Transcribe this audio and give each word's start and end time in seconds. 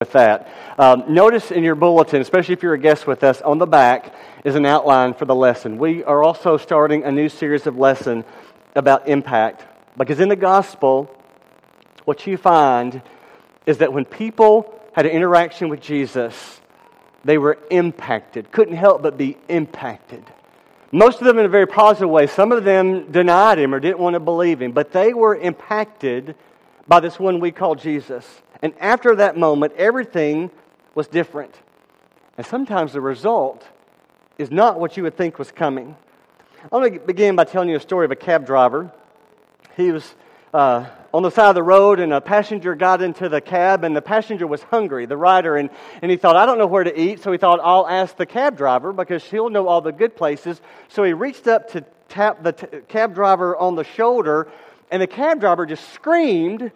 with 0.00 0.12
that. 0.12 0.48
Um, 0.78 1.12
notice 1.12 1.50
in 1.50 1.64
your 1.64 1.74
bulletin, 1.74 2.20
especially 2.20 2.52
if 2.52 2.62
you're 2.62 2.74
a 2.74 2.78
guest 2.78 3.08
with 3.08 3.24
us, 3.24 3.42
on 3.42 3.58
the 3.58 3.66
back 3.66 4.14
is 4.44 4.54
an 4.54 4.64
outline 4.64 5.12
for 5.12 5.24
the 5.24 5.34
lesson. 5.34 5.76
We 5.76 6.04
are 6.04 6.22
also 6.22 6.56
starting 6.56 7.02
a 7.02 7.10
new 7.10 7.28
series 7.28 7.66
of 7.66 7.76
lesson 7.76 8.24
about 8.76 9.08
impact. 9.08 9.66
Because 9.96 10.20
in 10.20 10.28
the 10.28 10.36
gospel, 10.36 11.10
what 12.04 12.24
you 12.28 12.36
find 12.36 13.02
is 13.66 13.78
that 13.78 13.92
when 13.92 14.04
people 14.04 14.72
had 14.92 15.04
an 15.04 15.10
interaction 15.10 15.68
with 15.68 15.80
Jesus, 15.80 16.60
they 17.24 17.36
were 17.36 17.58
impacted, 17.68 18.52
couldn't 18.52 18.76
help 18.76 19.02
but 19.02 19.18
be 19.18 19.36
impacted. 19.48 20.22
Most 20.92 21.18
of 21.18 21.26
them 21.26 21.40
in 21.40 21.44
a 21.44 21.48
very 21.48 21.66
positive 21.66 22.08
way. 22.08 22.28
Some 22.28 22.52
of 22.52 22.62
them 22.62 23.10
denied 23.10 23.58
him 23.58 23.74
or 23.74 23.80
didn't 23.80 23.98
want 23.98 24.14
to 24.14 24.20
believe 24.20 24.62
him, 24.62 24.70
but 24.70 24.92
they 24.92 25.12
were 25.12 25.34
impacted 25.34 26.36
by 26.86 27.00
this 27.00 27.18
one 27.18 27.40
we 27.40 27.50
call 27.50 27.74
Jesus. 27.74 28.24
And 28.62 28.74
after 28.80 29.16
that 29.16 29.36
moment, 29.36 29.74
everything 29.76 30.50
was 30.94 31.06
different. 31.08 31.54
And 32.36 32.46
sometimes 32.46 32.92
the 32.92 33.00
result 33.00 33.66
is 34.36 34.50
not 34.50 34.78
what 34.80 34.96
you 34.96 35.02
would 35.04 35.16
think 35.16 35.38
was 35.38 35.50
coming. 35.50 35.96
I'm 36.64 36.68
going 36.70 36.94
to 36.94 37.00
begin 37.00 37.36
by 37.36 37.44
telling 37.44 37.68
you 37.68 37.76
a 37.76 37.80
story 37.80 38.04
of 38.04 38.10
a 38.10 38.16
cab 38.16 38.46
driver. 38.46 38.92
He 39.76 39.92
was 39.92 40.14
uh, 40.52 40.86
on 41.14 41.22
the 41.22 41.30
side 41.30 41.48
of 41.48 41.54
the 41.54 41.62
road, 41.62 42.00
and 42.00 42.12
a 42.12 42.20
passenger 42.20 42.74
got 42.74 43.02
into 43.02 43.28
the 43.28 43.40
cab, 43.40 43.84
and 43.84 43.94
the 43.94 44.02
passenger 44.02 44.46
was 44.46 44.62
hungry, 44.64 45.06
the 45.06 45.16
rider, 45.16 45.56
and, 45.56 45.70
and 46.02 46.10
he 46.10 46.16
thought, 46.16 46.36
I 46.36 46.46
don't 46.46 46.58
know 46.58 46.66
where 46.66 46.84
to 46.84 47.00
eat, 47.00 47.22
so 47.22 47.32
he 47.32 47.38
thought, 47.38 47.60
I'll 47.62 47.86
ask 47.86 48.16
the 48.16 48.26
cab 48.26 48.56
driver 48.56 48.92
because 48.92 49.22
he'll 49.24 49.50
know 49.50 49.68
all 49.68 49.80
the 49.80 49.92
good 49.92 50.16
places. 50.16 50.60
So 50.88 51.04
he 51.04 51.12
reached 51.12 51.46
up 51.46 51.70
to 51.72 51.84
tap 52.08 52.42
the 52.42 52.52
t- 52.52 52.66
cab 52.88 53.14
driver 53.14 53.56
on 53.56 53.76
the 53.76 53.84
shoulder, 53.84 54.48
and 54.90 55.00
the 55.00 55.06
cab 55.06 55.40
driver 55.40 55.66
just 55.66 55.92
screamed 55.92 56.72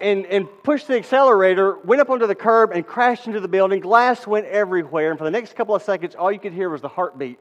and, 0.00 0.26
and 0.26 0.46
pushed 0.62 0.88
the 0.88 0.96
accelerator, 0.96 1.78
went 1.78 2.00
up 2.00 2.10
onto 2.10 2.26
the 2.26 2.34
curb, 2.34 2.72
and 2.72 2.86
crashed 2.86 3.26
into 3.26 3.40
the 3.40 3.48
building. 3.48 3.80
Glass 3.80 4.26
went 4.26 4.46
everywhere. 4.46 5.10
And 5.10 5.18
for 5.18 5.24
the 5.24 5.30
next 5.30 5.56
couple 5.56 5.74
of 5.74 5.82
seconds, 5.82 6.14
all 6.14 6.30
you 6.30 6.38
could 6.38 6.52
hear 6.52 6.68
was 6.68 6.82
the 6.82 6.88
heartbeat 6.88 7.40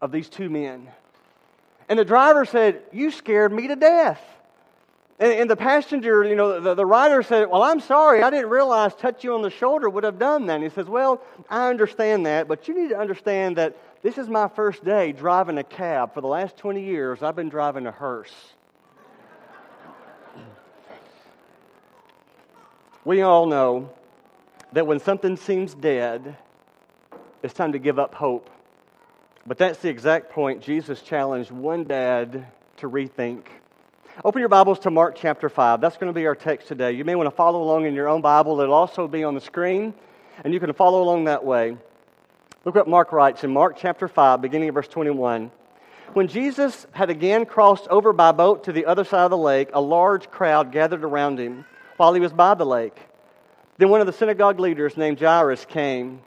of 0.00 0.10
these 0.12 0.28
two 0.28 0.50
men. 0.50 0.88
And 1.88 1.98
the 1.98 2.04
driver 2.04 2.44
said, 2.44 2.82
You 2.92 3.10
scared 3.10 3.52
me 3.52 3.68
to 3.68 3.76
death. 3.76 4.20
And, 5.18 5.32
and 5.32 5.50
the 5.50 5.56
passenger, 5.56 6.24
you 6.24 6.34
know, 6.34 6.60
the, 6.60 6.74
the 6.74 6.84
rider 6.84 7.22
said, 7.22 7.48
Well, 7.48 7.62
I'm 7.62 7.80
sorry. 7.80 8.22
I 8.22 8.30
didn't 8.30 8.50
realize 8.50 8.94
touch 8.94 9.22
you 9.22 9.34
on 9.34 9.42
the 9.42 9.50
shoulder 9.50 9.88
would 9.88 10.04
have 10.04 10.18
done 10.18 10.46
that. 10.46 10.56
And 10.56 10.64
he 10.64 10.70
says, 10.70 10.86
Well, 10.86 11.22
I 11.48 11.70
understand 11.70 12.26
that, 12.26 12.48
but 12.48 12.66
you 12.66 12.74
need 12.74 12.90
to 12.90 12.98
understand 12.98 13.56
that 13.56 13.76
this 14.02 14.18
is 14.18 14.28
my 14.28 14.48
first 14.48 14.84
day 14.84 15.12
driving 15.12 15.58
a 15.58 15.64
cab. 15.64 16.14
For 16.14 16.20
the 16.20 16.26
last 16.26 16.56
20 16.56 16.84
years, 16.84 17.22
I've 17.22 17.36
been 17.36 17.48
driving 17.48 17.86
a 17.86 17.92
hearse. 17.92 18.34
We 23.06 23.22
all 23.22 23.46
know 23.46 23.88
that 24.72 24.88
when 24.88 24.98
something 24.98 25.36
seems 25.36 25.72
dead, 25.74 26.36
it's 27.40 27.54
time 27.54 27.70
to 27.70 27.78
give 27.78 28.00
up 28.00 28.16
hope. 28.16 28.50
But 29.46 29.58
that's 29.58 29.78
the 29.78 29.88
exact 29.88 30.32
point 30.32 30.60
Jesus 30.60 31.00
challenged 31.02 31.52
one 31.52 31.84
dad 31.84 32.48
to 32.78 32.90
rethink. 32.90 33.44
Open 34.24 34.40
your 34.40 34.48
Bibles 34.48 34.80
to 34.80 34.90
Mark 34.90 35.14
chapter 35.14 35.48
5. 35.48 35.80
That's 35.80 35.96
going 35.98 36.12
to 36.12 36.20
be 36.20 36.26
our 36.26 36.34
text 36.34 36.66
today. 36.66 36.90
You 36.94 37.04
may 37.04 37.14
want 37.14 37.28
to 37.28 37.30
follow 37.36 37.62
along 37.62 37.86
in 37.86 37.94
your 37.94 38.08
own 38.08 38.22
Bible. 38.22 38.60
It'll 38.60 38.74
also 38.74 39.06
be 39.06 39.22
on 39.22 39.36
the 39.36 39.40
screen, 39.40 39.94
and 40.42 40.52
you 40.52 40.58
can 40.58 40.72
follow 40.72 41.00
along 41.00 41.26
that 41.26 41.44
way. 41.44 41.76
Look 42.64 42.74
what 42.74 42.88
Mark 42.88 43.12
writes 43.12 43.44
in 43.44 43.52
Mark 43.52 43.76
chapter 43.78 44.08
5, 44.08 44.42
beginning 44.42 44.70
of 44.70 44.74
verse 44.74 44.88
21. 44.88 45.52
When 46.12 46.26
Jesus 46.26 46.88
had 46.90 47.08
again 47.08 47.46
crossed 47.46 47.86
over 47.86 48.12
by 48.12 48.32
boat 48.32 48.64
to 48.64 48.72
the 48.72 48.86
other 48.86 49.04
side 49.04 49.26
of 49.26 49.30
the 49.30 49.38
lake, 49.38 49.68
a 49.72 49.80
large 49.80 50.28
crowd 50.28 50.72
gathered 50.72 51.04
around 51.04 51.38
him 51.38 51.66
while 51.96 52.14
he 52.14 52.20
was 52.20 52.32
by 52.32 52.54
the 52.54 52.66
lake. 52.66 52.96
Then 53.78 53.90
one 53.90 54.00
of 54.00 54.06
the 54.06 54.12
synagogue 54.12 54.58
leaders 54.58 54.96
named 54.96 55.20
Jairus 55.20 55.64
came. 55.64 56.20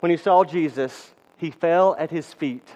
When 0.00 0.10
he 0.10 0.16
saw 0.16 0.44
Jesus, 0.44 1.12
he 1.36 1.50
fell 1.50 1.96
at 1.98 2.10
his 2.10 2.32
feet. 2.34 2.66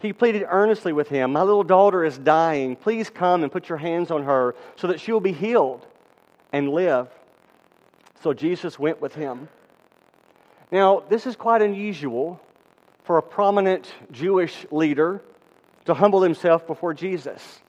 He 0.00 0.12
pleaded 0.12 0.46
earnestly 0.48 0.92
with 0.92 1.08
him, 1.08 1.32
My 1.32 1.42
little 1.42 1.64
daughter 1.64 2.04
is 2.04 2.16
dying. 2.16 2.76
Please 2.76 3.10
come 3.10 3.42
and 3.42 3.50
put 3.50 3.68
your 3.68 3.78
hands 3.78 4.10
on 4.10 4.24
her 4.24 4.54
so 4.76 4.88
that 4.88 5.00
she 5.00 5.12
will 5.12 5.20
be 5.20 5.32
healed 5.32 5.84
and 6.52 6.70
live. 6.70 7.08
So 8.22 8.32
Jesus 8.32 8.78
went 8.78 9.00
with 9.00 9.14
him. 9.14 9.48
Now, 10.70 11.02
this 11.08 11.26
is 11.26 11.34
quite 11.34 11.62
unusual 11.62 12.40
for 13.04 13.18
a 13.18 13.22
prominent 13.22 13.92
Jewish 14.12 14.66
leader 14.70 15.22
to 15.86 15.94
humble 15.94 16.20
himself 16.20 16.66
before 16.66 16.92
Jesus, 16.92 17.60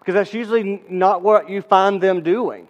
because 0.00 0.14
that's 0.14 0.34
usually 0.34 0.82
not 0.88 1.22
what 1.22 1.48
you 1.48 1.62
find 1.62 2.00
them 2.00 2.22
doing. 2.22 2.66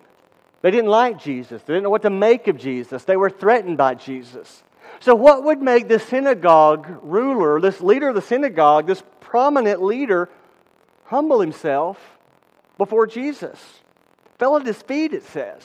They 0.65 0.71
didn't 0.71 0.89
like 0.89 1.21
Jesus. 1.21 1.61
They 1.61 1.75
didn't 1.75 1.83
know 1.83 1.91
what 1.91 2.01
to 2.03 2.11
make 2.11 2.49
of 2.49 2.57
Jesus. 2.57 3.05
They 3.05 3.19
were 3.19 3.29
threatened 3.29 3.77
by 3.77 3.97
Jesus. 3.97 4.63
So, 4.99 5.15
what 5.15 5.45
would 5.45 5.61
make 5.61 5.89
this 5.89 6.03
synagogue 6.05 7.01
ruler, 7.03 7.61
this 7.61 7.83
leader 7.83 8.09
of 8.09 8.15
the 8.15 8.23
synagogue, 8.23 8.87
this 8.87 9.03
prominent 9.21 9.83
leader, 9.83 10.31
humble 11.05 11.41
himself 11.41 11.99
before 12.79 13.07
Jesus? 13.07 13.63
Fell 14.39 14.57
at 14.57 14.65
his 14.65 14.81
feet, 14.81 15.13
it 15.13 15.25
says. 15.25 15.63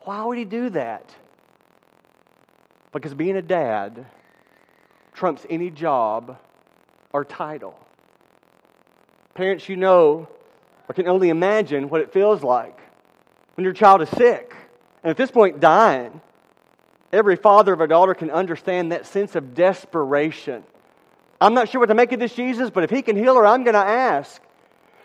Why 0.00 0.24
would 0.24 0.38
he 0.38 0.44
do 0.44 0.70
that? 0.70 1.08
Because 2.90 3.14
being 3.14 3.36
a 3.36 3.42
dad 3.42 4.06
trumps 5.12 5.46
any 5.48 5.70
job 5.70 6.36
or 7.12 7.24
title. 7.24 7.78
Parents, 9.34 9.68
you 9.68 9.76
know, 9.76 10.26
or 10.88 10.94
can 10.96 11.06
only 11.06 11.28
imagine 11.28 11.88
what 11.88 12.00
it 12.00 12.12
feels 12.12 12.42
like 12.42 12.80
when 13.60 13.64
your 13.66 13.74
child 13.74 14.00
is 14.00 14.08
sick, 14.08 14.56
and 15.02 15.10
at 15.10 15.18
this 15.18 15.30
point, 15.30 15.60
dying. 15.60 16.22
Every 17.12 17.36
father 17.36 17.74
of 17.74 17.82
a 17.82 17.86
daughter 17.86 18.14
can 18.14 18.30
understand 18.30 18.90
that 18.90 19.04
sense 19.04 19.36
of 19.36 19.54
desperation. 19.54 20.64
I'm 21.42 21.52
not 21.52 21.68
sure 21.68 21.78
what 21.78 21.88
to 21.88 21.94
make 21.94 22.10
of 22.12 22.20
this 22.20 22.34
Jesus, 22.34 22.70
but 22.70 22.84
if 22.84 22.88
he 22.88 23.02
can 23.02 23.16
heal 23.16 23.34
her, 23.34 23.46
I'm 23.46 23.62
going 23.62 23.74
to 23.74 23.78
ask. 23.78 24.40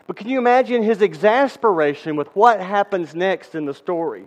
But 0.06 0.16
can 0.16 0.30
you 0.30 0.38
imagine 0.38 0.82
his 0.82 1.02
exasperation 1.02 2.16
with 2.16 2.28
what 2.28 2.58
happens 2.58 3.14
next 3.14 3.54
in 3.54 3.66
the 3.66 3.74
story? 3.74 4.24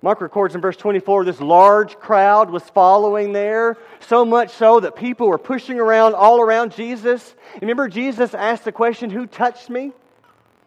Mark 0.00 0.20
records 0.20 0.54
in 0.54 0.60
verse 0.60 0.76
24 0.76 1.24
this 1.24 1.40
large 1.40 1.96
crowd 1.96 2.50
was 2.50 2.62
following 2.62 3.32
there, 3.32 3.76
so 3.98 4.24
much 4.24 4.50
so 4.50 4.78
that 4.78 4.94
people 4.94 5.26
were 5.26 5.38
pushing 5.38 5.80
around 5.80 6.14
all 6.14 6.40
around 6.40 6.70
Jesus. 6.70 7.34
Remember, 7.60 7.88
Jesus 7.88 8.32
asked 8.32 8.64
the 8.64 8.70
question, 8.70 9.10
Who 9.10 9.26
touched 9.26 9.68
me? 9.68 9.90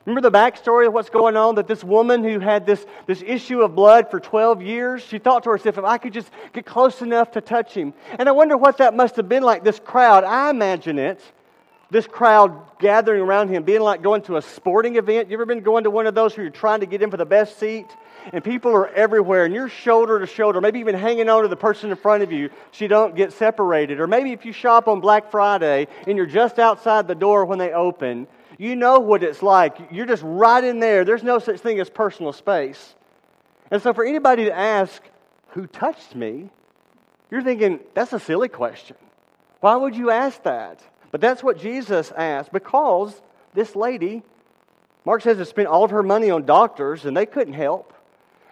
Remember 0.05 0.29
the 0.29 0.37
backstory 0.37 0.85
of 0.85 0.93
what's 0.93 1.09
going 1.09 1.37
on? 1.37 1.55
That 1.55 1.67
this 1.67 1.83
woman 1.83 2.23
who 2.23 2.39
had 2.39 2.65
this, 2.65 2.85
this 3.07 3.23
issue 3.25 3.61
of 3.61 3.73
blood 3.73 4.11
for 4.11 4.19
12 4.19 4.61
years, 4.61 5.01
she 5.01 5.17
thought 5.17 5.43
to 5.43 5.49
herself, 5.49 5.77
if 5.77 5.83
I 5.83 5.97
could 5.97 6.11
just 6.11 6.29
get 6.51 6.65
close 6.65 7.01
enough 7.01 7.31
to 7.31 7.41
touch 7.41 7.73
him. 7.73 7.93
And 8.19 8.27
I 8.27 8.33
wonder 8.33 8.57
what 8.57 8.79
that 8.79 8.93
must 8.93 9.15
have 9.15 9.29
been 9.29 9.43
like, 9.43 9.63
this 9.63 9.79
crowd. 9.79 10.25
I 10.25 10.49
imagine 10.49 10.99
it, 10.99 11.21
this 11.89 12.05
crowd 12.05 12.59
gathering 12.79 13.21
around 13.21 13.47
him, 13.47 13.63
being 13.63 13.79
like 13.79 14.01
going 14.01 14.23
to 14.23 14.35
a 14.35 14.41
sporting 14.41 14.97
event. 14.97 15.29
You 15.29 15.37
ever 15.37 15.45
been 15.45 15.61
going 15.61 15.85
to 15.85 15.89
one 15.89 16.05
of 16.05 16.15
those 16.15 16.35
where 16.35 16.43
you're 16.43 16.51
trying 16.51 16.81
to 16.81 16.85
get 16.85 17.01
in 17.01 17.09
for 17.09 17.17
the 17.17 17.25
best 17.25 17.57
seat? 17.57 17.87
And 18.33 18.43
people 18.43 18.71
are 18.71 18.87
everywhere, 18.87 19.45
and 19.45 19.53
you're 19.53 19.69
shoulder 19.69 20.19
to 20.19 20.25
shoulder, 20.25 20.59
maybe 20.59 20.79
even 20.79 20.95
hanging 20.95 21.29
on 21.29 21.43
to 21.43 21.47
the 21.47 21.57
person 21.57 21.91
in 21.91 21.95
front 21.95 22.23
of 22.23 22.31
you 22.31 22.49
so 22.71 22.83
you 22.83 22.87
don't 22.87 23.15
get 23.15 23.31
separated. 23.31 23.99
Or 23.99 24.07
maybe 24.07 24.31
if 24.31 24.45
you 24.45 24.51
shop 24.51 24.87
on 24.87 24.99
Black 24.99 25.31
Friday 25.31 25.87
and 26.07 26.17
you're 26.17 26.25
just 26.25 26.59
outside 26.59 27.07
the 27.07 27.15
door 27.15 27.45
when 27.45 27.59
they 27.59 27.71
open, 27.71 28.27
you 28.63 28.77
know 28.77 28.99
what 28.99 29.23
it's 29.23 29.43
like. 29.43 29.75
You're 29.91 30.05
just 30.05 30.23
right 30.25 30.63
in 30.63 30.79
there. 30.79 31.03
There's 31.03 31.23
no 31.23 31.39
such 31.39 31.59
thing 31.59 31.79
as 31.79 31.89
personal 31.89 32.31
space. 32.31 32.95
And 33.69 33.81
so, 33.81 33.93
for 33.93 34.05
anybody 34.05 34.45
to 34.45 34.57
ask, 34.57 35.03
Who 35.49 35.67
touched 35.67 36.15
me? 36.15 36.49
you're 37.29 37.43
thinking, 37.43 37.81
That's 37.93 38.13
a 38.13 38.19
silly 38.19 38.47
question. 38.47 38.95
Why 39.59 39.75
would 39.75 39.95
you 39.95 40.11
ask 40.11 40.41
that? 40.43 40.81
But 41.11 41.21
that's 41.21 41.43
what 41.43 41.59
Jesus 41.59 42.11
asked 42.11 42.51
because 42.51 43.21
this 43.53 43.75
lady, 43.75 44.23
Mark 45.05 45.21
says, 45.21 45.37
has 45.37 45.49
spent 45.49 45.67
all 45.67 45.83
of 45.83 45.91
her 45.91 46.01
money 46.01 46.31
on 46.31 46.45
doctors 46.45 47.05
and 47.05 47.15
they 47.15 47.25
couldn't 47.25 47.53
help. 47.53 47.93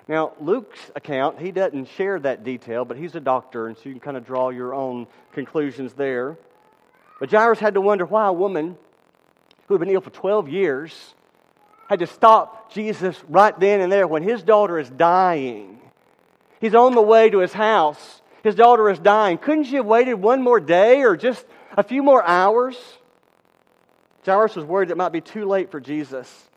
Now, 0.08 0.34
Luke's 0.42 0.92
account, 0.96 1.40
he 1.40 1.52
doesn't 1.52 1.88
share 1.90 2.19
that 2.19 2.44
detail, 2.44 2.86
but 2.86 2.98
he's 2.98 3.16
a 3.16 3.19
doctor, 3.19 3.68
and 3.68 3.78
so 3.78 3.84
you 3.86 3.92
can 3.92 4.02
kind 4.02 4.18
of 4.18 4.25
draw 4.25 4.50
your 4.50 4.74
own 4.74 5.08
conclusions 5.31 5.94
there. 5.94 6.38
But 7.19 7.31
Jairus 7.31 7.60
had 7.60 7.75
to 7.75 7.81
wonder 7.81 8.06
why 8.06 8.28
a 8.28 8.34
woman 8.34 8.78
who 9.72 9.80
had 9.80 9.88
been 9.88 9.96
ill 9.96 10.02
for 10.02 10.10
12 10.10 10.50
years, 10.50 11.16
had 11.90 12.00
to 12.00 12.08
stop 12.08 12.74
Jesus 12.74 13.16
right 13.30 13.58
then 13.58 13.80
and 13.80 13.92
there 13.92 14.06
when 14.06 14.22
his 14.22 14.44
daughter 14.44 14.78
is 14.78 14.90
dying. 14.90 15.80
He's 16.60 16.76
on 16.76 16.94
the 16.94 17.02
way 17.02 17.30
to 17.30 17.40
his 17.40 17.54
house. 17.54 18.22
His 18.44 18.56
daughter 18.56 18.90
is 18.90 19.00
dying. 19.00 19.38
Couldn't 19.38 19.68
you 19.68 19.78
have 19.78 19.86
waited 19.86 20.16
one 20.16 20.42
more 20.42 20.60
day 20.60 21.04
or 21.04 21.16
just 21.16 21.46
a 21.78 21.84
few 21.84 22.04
more 22.04 22.24
hours? 22.24 22.76
Jairus 24.26 24.56
was 24.56 24.66
worried 24.66 24.92
it 24.92 24.98
might 24.98 25.14
be 25.14 25.22
too 25.22 25.46
late 25.46 25.72
for 25.72 25.80
Jesus, 25.80 26.50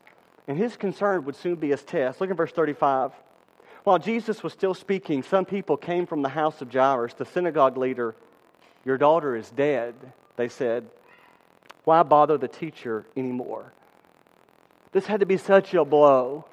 and 0.48 0.58
his 0.58 0.76
concern 0.76 1.24
would 1.24 1.36
soon 1.36 1.54
be 1.54 1.70
his 1.70 1.82
test. 1.82 2.20
Look 2.20 2.30
at 2.30 2.36
verse 2.36 2.52
35. 2.52 3.12
While 3.84 3.98
Jesus 3.98 4.42
was 4.42 4.52
still 4.52 4.74
speaking, 4.74 5.22
some 5.22 5.44
people 5.44 5.76
came 5.76 6.06
from 6.06 6.22
the 6.22 6.28
house 6.28 6.60
of 6.60 6.72
Jairus, 6.72 7.14
the 7.14 7.26
synagogue 7.26 7.76
leader. 7.76 8.14
Your 8.84 8.98
daughter 8.98 9.36
is 9.36 9.48
dead, 9.50 9.94
they 10.36 10.48
said. 10.48 10.86
Why 11.84 12.02
bother 12.02 12.38
the 12.38 12.48
teacher 12.48 13.06
anymore? 13.16 13.72
This 14.92 15.06
had 15.06 15.20
to 15.20 15.26
be 15.26 15.36
such 15.36 15.74
a 15.74 15.84
blow. 15.84 16.46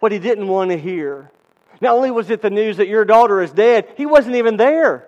What 0.00 0.12
he 0.12 0.18
didn't 0.18 0.48
want 0.48 0.70
to 0.70 0.78
hear. 0.78 1.30
Not 1.80 1.94
only 1.94 2.10
was 2.10 2.30
it 2.30 2.42
the 2.42 2.50
news 2.50 2.76
that 2.78 2.88
your 2.88 3.04
daughter 3.04 3.42
is 3.42 3.50
dead, 3.50 3.88
he 3.96 4.06
wasn't 4.06 4.36
even 4.36 4.56
there. 4.56 5.06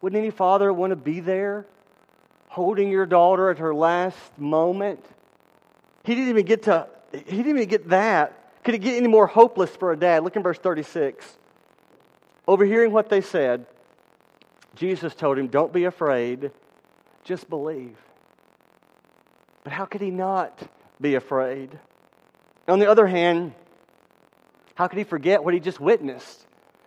Wouldn't 0.00 0.20
any 0.20 0.30
father 0.30 0.72
want 0.72 0.90
to 0.90 0.96
be 0.96 1.20
there, 1.20 1.66
holding 2.48 2.90
your 2.90 3.06
daughter 3.06 3.50
at 3.50 3.58
her 3.58 3.74
last 3.74 4.18
moment? 4.36 5.04
He 6.04 6.14
didn't 6.14 6.28
even 6.28 6.44
get 6.44 6.64
to, 6.64 6.88
he 7.12 7.36
didn't 7.38 7.56
even 7.56 7.68
get 7.68 7.88
that. 7.88 8.62
Could 8.64 8.74
it 8.74 8.78
get 8.78 8.96
any 8.96 9.08
more 9.08 9.26
hopeless 9.26 9.70
for 9.70 9.92
a 9.92 9.96
dad? 9.96 10.24
Look 10.24 10.36
in 10.36 10.42
verse 10.42 10.58
36. 10.58 11.38
Overhearing 12.46 12.92
what 12.92 13.08
they 13.08 13.22
said, 13.22 13.66
Jesus 14.76 15.14
told 15.14 15.38
him, 15.38 15.46
Don't 15.46 15.72
be 15.72 15.84
afraid, 15.84 16.50
just 17.24 17.48
believe. 17.48 17.96
But 19.64 19.72
how 19.72 19.86
could 19.86 20.00
he 20.00 20.10
not 20.10 20.58
be 21.00 21.14
afraid? 21.14 21.78
On 22.68 22.78
the 22.78 22.90
other 22.90 23.06
hand, 23.06 23.54
how 24.74 24.86
could 24.86 24.98
he 24.98 25.04
forget 25.04 25.42
what 25.42 25.54
he 25.54 25.60
just 25.60 25.80
witnessed? 25.80 26.46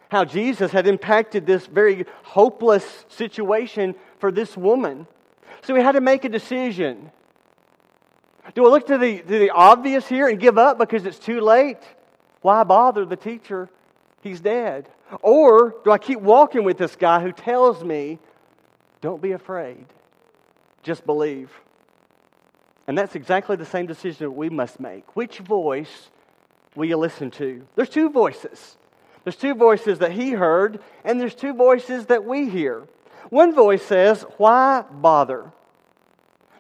How 0.10 0.24
Jesus 0.24 0.72
had 0.72 0.88
impacted 0.88 1.46
this 1.46 1.66
very 1.66 2.06
hopeless 2.24 3.06
situation 3.10 3.96
for 4.20 4.32
this 4.32 4.56
woman. 4.56 5.08
So 5.64 5.76
he 5.76 5.82
had 5.82 5.94
to 5.94 6.02
make 6.02 6.24
a 6.24 6.30
decision. 6.30 7.12
Do 8.54 8.66
I 8.66 8.70
look 8.70 8.88
to 8.88 8.98
the, 8.98 9.20
to 9.20 9.40
the 9.40 9.50
obvious 9.50 10.08
here 10.08 10.28
and 10.28 10.40
give 10.40 10.58
up 10.58 10.78
because 10.78 11.06
it's 11.06 11.20
too 11.20 11.42
late? 11.42 11.80
Why 12.42 12.64
bother 12.64 13.06
the 13.06 13.16
teacher? 13.16 13.70
He's 14.22 14.40
dead. 14.40 14.90
Or 15.22 15.76
do 15.84 15.92
I 15.92 15.98
keep 15.98 16.20
walking 16.20 16.64
with 16.64 16.78
this 16.78 16.96
guy 16.96 17.22
who 17.22 17.32
tells 17.32 17.84
me, 17.84 18.20
don't 19.02 19.22
be 19.22 19.34
afraid, 19.34 19.86
just 20.84 21.06
believe? 21.06 21.52
And 22.88 22.98
that's 22.98 23.16
exactly 23.16 23.56
the 23.56 23.66
same 23.66 23.86
decision 23.86 24.28
that 24.28 24.32
we 24.32 24.50
must 24.50 24.80
make. 24.80 25.16
Which 25.16 25.40
voice 25.40 26.10
will 26.76 26.86
you 26.86 26.98
listen 26.98 27.32
to? 27.32 27.66
There's 27.76 27.90
two 27.90 28.10
voices. 28.10 28.78
There's 29.24 29.36
two 29.36 29.56
voices 29.56 30.00
that 30.00 30.14
he 30.14 30.32
heard, 30.32 30.80
and 31.04 31.20
there's 31.20 31.36
two 31.36 31.54
voices 31.54 32.06
that 32.06 32.24
we 32.24 32.50
hear. 32.50 32.88
One 33.30 33.54
voice 33.54 33.84
says, 33.84 34.24
Why 34.38 34.86
bother? 34.90 35.52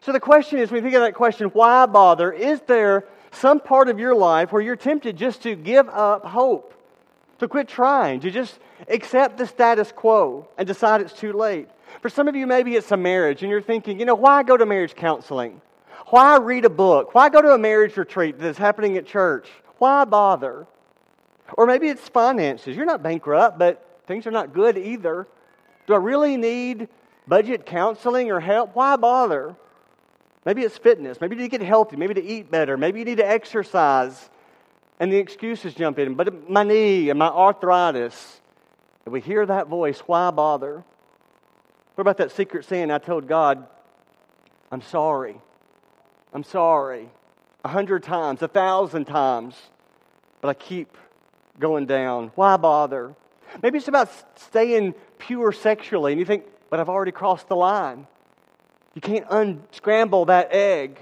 So 0.02 0.12
the 0.12 0.19
question 0.19 0.60
is, 0.60 0.72
when 0.72 0.80
you 0.80 0.84
think 0.84 0.96
of 0.96 1.02
that 1.02 1.16
question, 1.16 1.48
why 1.50 1.86
bother? 1.86 2.31
Is 2.31 2.62
there 2.62 3.06
some 3.31 3.60
part 3.60 3.90
of 3.90 4.00
your 4.00 4.16
life 4.16 4.52
where 4.52 4.62
you're 4.62 4.75
tempted 4.75 5.18
just 5.18 5.44
to 5.44 5.56
give 5.56 5.90
up 5.90 6.25
hope, 6.25 6.74
to 7.40 7.48
quit 7.48 7.68
trying, 7.68 8.22
to 8.22 8.31
just 8.31 8.58
accept 8.88 9.38
the 9.38 9.47
status 9.47 9.91
quo 9.91 10.47
and 10.57 10.68
decide 10.68 11.01
it's 11.01 11.13
too 11.13 11.33
late? 11.33 11.68
For 12.01 12.09
some 12.09 12.27
of 12.27 12.35
you, 12.35 12.45
maybe 12.45 12.75
it's 12.75 12.91
a 12.91 12.97
marriage, 12.97 13.41
and 13.41 13.50
you're 13.50 13.62
thinking, 13.62 14.00
you 14.00 14.06
know, 14.06 14.15
why 14.15 14.44
go 14.44 14.57
to 14.57 14.65
marriage 14.65 14.95
counseling? 14.95 15.62
Why 16.07 16.38
read 16.38 16.65
a 16.65 16.69
book? 16.69 17.13
Why 17.15 17.29
go 17.29 17.41
to 17.41 17.53
a 17.53 17.57
marriage 17.57 17.97
retreat 17.97 18.39
that's 18.39 18.57
happening 18.57 18.97
at 18.97 19.06
church? 19.06 19.47
Why 19.77 20.06
bother? 20.06 20.68
Or 21.53 21.65
maybe 21.65 21.88
it's 21.89 22.07
finances. 22.07 22.75
You're 22.75 22.85
not 22.85 23.03
bankrupt, 23.03 23.57
but 23.57 24.01
things 24.07 24.27
are 24.27 24.31
not 24.31 24.53
good 24.53 24.77
either. 24.77 25.27
Do 25.85 25.94
I 25.94 25.97
really 25.97 26.38
need 26.38 26.89
budget 27.27 27.65
counseling 27.65 28.31
or 28.31 28.39
help? 28.39 28.75
Why 28.75 28.95
bother? 28.95 29.56
Maybe 30.45 30.63
it's 30.63 30.77
fitness. 30.77 31.19
Maybe 31.19 31.35
to 31.35 31.47
get 31.47 31.62
healthy. 31.62 31.95
Maybe 31.95 32.13
to 32.13 32.23
eat 32.23 32.50
better. 32.50 32.77
Maybe 32.77 33.00
you 33.00 33.06
need 33.06 33.18
to 33.18 33.27
exercise. 33.27 34.30
And 35.00 35.12
the 35.12 35.18
excuses 35.18 35.73
jump 35.73 36.00
in. 36.00 36.15
But 36.15 36.50
my 36.50 36.63
knee 36.63 37.09
and 37.09 37.19
my 37.19 37.27
arthritis. 37.27 38.41
If 39.07 39.13
we 39.13 39.21
hear 39.21 39.45
that 39.45 39.69
voice, 39.69 40.00
why 40.00 40.31
bother? 40.31 40.83
What 41.95 42.01
about 42.01 42.18
that 42.18 42.33
secret 42.33 42.65
sin 42.65 42.92
I 42.92 42.98
told 42.98 43.25
God, 43.25 43.65
I'm 44.69 44.81
sorry. 44.81 45.39
I'm 46.33 46.44
sorry. 46.44 47.09
A 47.63 47.69
hundred 47.69 48.04
times, 48.04 48.42
a 48.42 48.50
thousand 48.50 49.06
times. 49.06 49.56
But 50.42 50.50
I 50.50 50.54
keep 50.56 50.98
going 51.57 51.86
down. 51.86 52.33
Why 52.36 52.57
bother? 52.57 53.15
Maybe 53.63 53.77
it's 53.77 53.88
about 53.88 54.09
staying 54.42 54.94
pure 55.19 55.54
sexually, 55.54 56.12
and 56.12 56.19
you 56.19 56.25
think, 56.25 56.44
but 56.69 56.81
I've 56.81 56.89
already 56.89 57.13
crossed 57.13 57.48
the 57.48 57.56
line. 57.56 58.07
You 58.94 59.00
can't 59.00 59.25
unscramble 59.30 60.25
that 60.25 60.51
egg. 60.51 61.00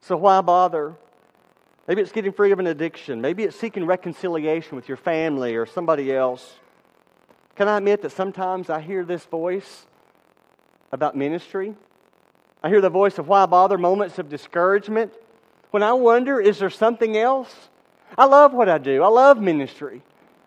So 0.00 0.16
why 0.16 0.40
bother? 0.40 0.96
Maybe 1.86 2.02
it's 2.02 2.10
getting 2.10 2.32
free 2.32 2.50
of 2.50 2.58
an 2.58 2.66
addiction. 2.66 3.20
Maybe 3.20 3.44
it's 3.44 3.56
seeking 3.56 3.86
reconciliation 3.86 4.74
with 4.74 4.88
your 4.88 4.96
family 4.96 5.54
or 5.54 5.64
somebody 5.64 6.12
else. 6.12 6.56
Can 7.58 7.66
I 7.66 7.78
admit 7.78 8.02
that 8.02 8.12
sometimes 8.12 8.70
I 8.70 8.80
hear 8.80 9.04
this 9.04 9.24
voice 9.24 9.84
about 10.92 11.16
ministry? 11.16 11.74
I 12.62 12.68
hear 12.68 12.80
the 12.80 12.88
voice 12.88 13.18
of 13.18 13.26
why 13.26 13.46
bother, 13.46 13.76
moments 13.76 14.20
of 14.20 14.28
discouragement. 14.28 15.12
When 15.72 15.82
I 15.82 15.92
wonder, 15.94 16.38
is 16.38 16.60
there 16.60 16.70
something 16.70 17.16
else? 17.16 17.52
I 18.16 18.26
love 18.26 18.54
what 18.54 18.68
I 18.68 18.78
do. 18.78 19.02
I 19.02 19.08
love 19.08 19.40
ministry. 19.40 20.02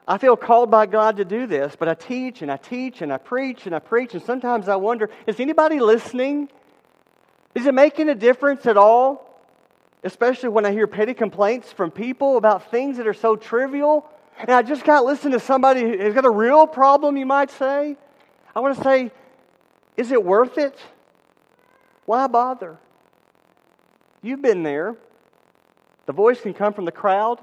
I 0.08 0.20
feel 0.20 0.38
called 0.38 0.72
by 0.72 0.86
God 0.86 1.18
to 1.18 1.26
do 1.26 1.48
this, 1.48 1.76
but 1.78 1.90
I 1.90 1.96
teach 1.96 2.44
and 2.44 2.50
I 2.50 2.56
teach 2.56 3.02
and 3.02 3.12
I 3.12 3.18
preach 3.18 3.66
and 3.66 3.76
I 3.76 3.80
preach, 3.80 4.14
and 4.14 4.24
sometimes 4.24 4.70
I 4.70 4.78
wonder 4.78 5.10
is 5.28 5.42
anybody 5.42 5.82
listening? 5.82 6.48
Is 7.54 7.66
it 7.66 7.74
making 7.74 8.08
a 8.08 8.16
difference 8.16 8.66
at 8.66 8.78
all? 8.78 9.38
Especially 10.02 10.48
when 10.48 10.66
I 10.66 10.72
hear 10.72 10.88
petty 10.88 11.14
complaints 11.14 11.74
from 11.74 11.92
people 11.92 12.38
about 12.38 12.72
things 12.72 12.96
that 12.96 13.06
are 13.06 13.14
so 13.14 13.36
trivial. 13.36 14.10
And 14.42 14.52
I 14.52 14.64
just 14.64 14.84
can't 14.84 15.06
listen 15.06 15.32
to 15.32 15.40
somebody 15.40 15.82
who's 15.82 16.14
got 16.14 16.26
a 16.26 16.30
real 16.30 16.66
problem, 16.66 17.16
you 17.16 17.26
might 17.26 17.52
say. 17.52 17.96
I 18.56 18.60
want 18.60 18.76
to 18.76 18.84
say, 18.84 19.12
is 19.98 20.12
it 20.12 20.24
worth 20.24 20.58
it? 20.58 20.78
Why 22.06 22.28
bother? 22.28 22.78
You've 24.24 24.42
been 24.42 24.64
there. 24.64 24.96
The 26.08 26.14
voice 26.14 26.42
can 26.42 26.54
come 26.54 26.74
from 26.74 26.86
the 26.86 26.92
crowd, 26.92 27.40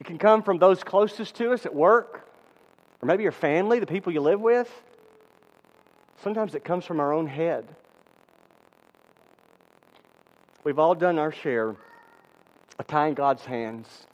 it 0.00 0.04
can 0.04 0.18
come 0.18 0.42
from 0.42 0.58
those 0.58 0.82
closest 0.82 1.36
to 1.36 1.52
us 1.52 1.64
at 1.64 1.74
work, 1.74 2.28
or 3.00 3.06
maybe 3.06 3.22
your 3.22 3.32
family, 3.32 3.78
the 3.78 3.86
people 3.86 4.12
you 4.12 4.20
live 4.20 4.40
with. 4.40 4.70
Sometimes 6.22 6.54
it 6.54 6.64
comes 6.64 6.84
from 6.84 7.00
our 7.00 7.12
own 7.12 7.26
head. 7.26 7.66
We've 10.64 10.78
all 10.78 10.94
done 10.94 11.18
our 11.18 11.32
share 11.32 11.76
of 12.78 12.86
tying 12.86 13.14
God's 13.14 13.44
hands, 13.44 14.06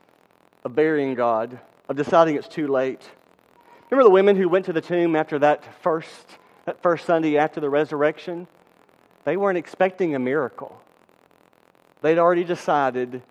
of 0.67 0.75
burying 0.75 1.15
God, 1.15 1.61
of 1.89 1.95
deciding 1.95 2.35
it's 2.35 2.49
too 2.49 2.67
late. 2.67 3.01
Remember 3.89 4.03
the 4.03 4.13
women 4.13 4.35
who 4.35 4.49
went 4.49 4.65
to 4.65 4.73
the 4.73 4.81
tomb 4.81 5.15
after 5.15 5.39
that 5.39 5.63
first, 5.81 6.27
that 6.65 6.83
first 6.83 7.07
Sunday 7.07 7.39
after 7.39 7.61
the 7.61 7.71
resurrection? 7.71 8.49
They 9.23 9.37
weren't 9.37 9.59
expecting 9.59 10.17
a 10.17 10.19
miracle. 10.19 10.77
They'd 12.03 12.19
already 12.19 12.43
decided 12.43 13.23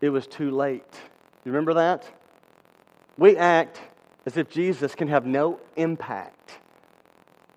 it 0.00 0.08
was 0.08 0.26
too 0.26 0.50
late. 0.50 0.94
You 1.44 1.52
remember 1.52 1.74
that? 1.74 2.10
We 3.18 3.36
act 3.36 3.78
as 4.24 4.38
if 4.38 4.48
Jesus 4.48 4.94
can 4.94 5.08
have 5.08 5.26
no 5.26 5.60
impact, 5.76 6.52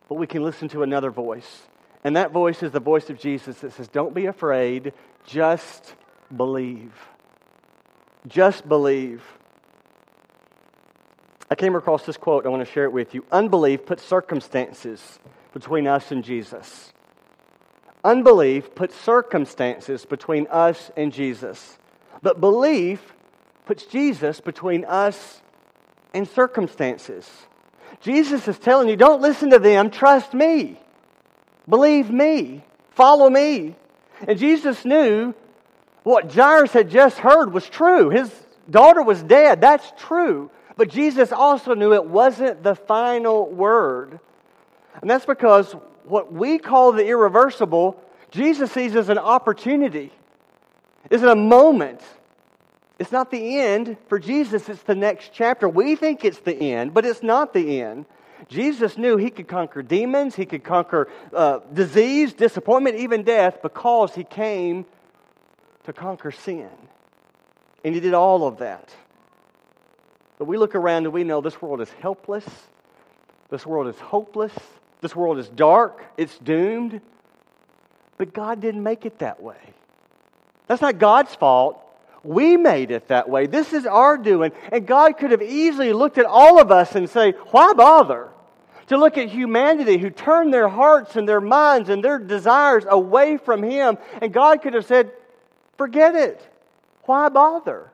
but 0.10 0.15
we 0.15 0.27
can 0.27 0.43
listen 0.43 0.67
to 0.69 0.84
another 0.84 1.10
voice. 1.10 1.62
And 2.03 2.17
that 2.17 2.31
voice 2.31 2.62
is 2.62 2.74
the 2.74 2.81
voice 2.81 3.10
of 3.10 3.17
Jesus 3.17 3.60
that 3.60 3.72
says, 3.72 3.88
Don't 3.88 4.13
be 4.13 4.25
afraid, 4.25 4.91
just 5.25 5.95
believe. 6.36 6.91
Just 8.27 8.67
believe. 8.67 9.24
I 11.50 11.55
came 11.55 11.75
across 11.75 12.05
this 12.05 12.17
quote. 12.17 12.46
I 12.46 12.50
want 12.50 12.65
to 12.65 12.72
share 12.72 12.86
it 12.86 12.91
with 12.91 13.13
you. 13.13 13.24
Unbelief 13.32 13.86
puts 13.86 14.03
circumstances 14.03 15.20
between 15.53 15.88
us 15.88 16.12
and 16.12 16.24
Jesus. 16.24 16.91
Unbelief 18.03 18.74
puts 18.75 18.96
circumstances 18.96 20.05
between 20.05 20.48
us 20.48 20.91
and 20.98 21.13
Jesus. 21.13 21.77
But 22.22 22.39
belief 22.39 23.13
puts 23.65 23.86
Jesus 23.86 24.39
between 24.39 24.86
us 24.86 25.41
and 26.13 26.27
circumstances. 26.27 27.29
Jesus 28.01 28.48
is 28.48 28.58
telling 28.60 28.89
you, 28.89 28.96
don't 28.96 29.22
listen 29.22 29.51
to 29.51 29.60
them, 29.60 29.89
trust 29.89 30.34
me. 30.34 30.79
Believe 31.67 32.12
me. 32.12 32.63
Follow 32.91 33.29
me. 33.29 33.75
And 34.27 34.38
Jesus 34.38 34.86
knew 34.86 35.34
what 36.05 36.31
Jairus 36.31 36.71
had 36.71 36.91
just 36.91 37.17
heard 37.17 37.51
was 37.51 37.67
true. 37.67 38.12
His 38.12 38.31
daughter 38.69 39.01
was 39.01 39.24
dead. 39.24 39.59
That's 39.59 39.91
true. 39.97 40.51
But 40.77 40.89
Jesus 40.89 41.31
also 41.31 41.74
knew 41.74 41.93
it 41.93 42.05
wasn't 42.05 42.62
the 42.62 42.75
final 42.75 43.50
word. 43.50 44.19
And 45.01 45.09
that's 45.09 45.25
because 45.25 45.74
what 46.03 46.31
we 46.31 46.59
call 46.59 46.91
the 46.91 47.07
irreversible, 47.07 48.00
Jesus 48.29 48.71
sees 48.71 48.95
as 48.95 49.09
an 49.09 49.17
opportunity. 49.17 50.12
Is 51.09 51.24
it 51.24 51.27
a 51.29 51.35
moment? 51.35 52.01
It's 53.00 53.12
not 53.12 53.31
the 53.31 53.57
end. 53.57 53.97
For 54.07 54.19
Jesus, 54.19 54.69
it's 54.69 54.83
the 54.83 54.93
next 54.93 55.31
chapter. 55.33 55.67
We 55.67 55.95
think 55.95 56.24
it's 56.24 56.39
the 56.39 56.55
end, 56.55 56.93
but 56.93 57.03
it's 57.03 57.24
not 57.24 57.51
the 57.51 57.81
end. 57.81 58.05
Jesus 58.47 58.95
knew 58.95 59.17
he 59.17 59.31
could 59.31 59.47
conquer 59.47 59.81
demons, 59.81 60.35
he 60.35 60.45
could 60.45 60.63
conquer 60.63 61.07
uh, 61.33 61.62
disease, 61.74 62.33
disappointment, 62.33 62.97
even 62.97 63.24
death, 63.24 63.63
because 63.63 64.13
he 64.13 64.24
came 64.24 64.85
to 65.86 65.94
conquer 65.94 66.32
sin. 66.32 66.70
And 67.84 67.94
he 67.94 68.01
did 68.01 68.13
all 68.13 68.48
of 68.48 68.58
that. 68.60 68.89
But 70.38 70.46
we 70.46 70.58
look 70.58 70.75
around 70.75 71.06
and 71.06 71.13
we 71.13 71.24
know 71.24 71.42
this 71.42 71.62
world 71.62 71.82
is 71.82 71.89
helpless, 72.01 72.46
this 73.50 73.65
world 73.65 73.88
is 73.88 74.00
hopeless, 74.00 74.54
this 75.01 75.15
world 75.15 75.38
is 75.38 75.48
dark, 75.50 76.04
it's 76.18 76.38
doomed. 76.39 77.00
But 78.18 78.34
God 78.34 78.60
didn't 78.62 78.84
make 78.84 79.06
it 79.06 79.20
that 79.20 79.42
way. 79.42 79.58
That's 80.68 80.82
not 80.82 81.00
God's 81.00 81.36
fault. 81.36 81.82
We 82.24 82.58
made 82.58 82.89
it 82.89 83.10
that 83.10 83.30
way. 83.30 83.46
This 83.46 83.72
is 83.72 83.86
our 83.86 84.18
doing. 84.18 84.51
And 84.72 84.88
God 84.88 85.18
could 85.18 85.32
have 85.32 85.44
easily 85.44 85.94
looked 85.94 86.18
at 86.18 86.25
all 86.25 86.60
of 86.60 86.72
us 86.72 86.96
and 86.96 87.10
say, 87.10 87.32
Why 87.51 87.74
bother? 87.74 88.30
To 88.88 88.98
look 88.98 89.18
at 89.18 89.30
humanity 89.30 89.98
who 89.98 90.10
turned 90.10 90.54
their 90.54 90.70
hearts 90.70 91.15
and 91.15 91.27
their 91.27 91.42
minds 91.42 91.89
and 91.89 92.04
their 92.04 92.18
desires 92.18 92.84
away 92.88 93.38
from 93.38 93.63
Him. 93.63 93.98
And 94.22 94.34
God 94.34 94.62
could 94.62 94.74
have 94.74 94.86
said, 94.86 95.12
Forget 95.77 96.15
it. 96.15 96.41
Why 97.03 97.29
bother? 97.29 97.91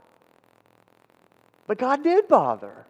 But 1.68 1.78
God 1.78 2.04
did 2.04 2.28
bother. 2.28 2.86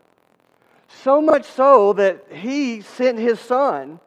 So 1.04 1.22
much 1.22 1.46
so 1.46 1.94
that 1.94 2.26
He 2.32 2.82
sent 2.82 3.18
His 3.18 3.40
Son 3.40 4.00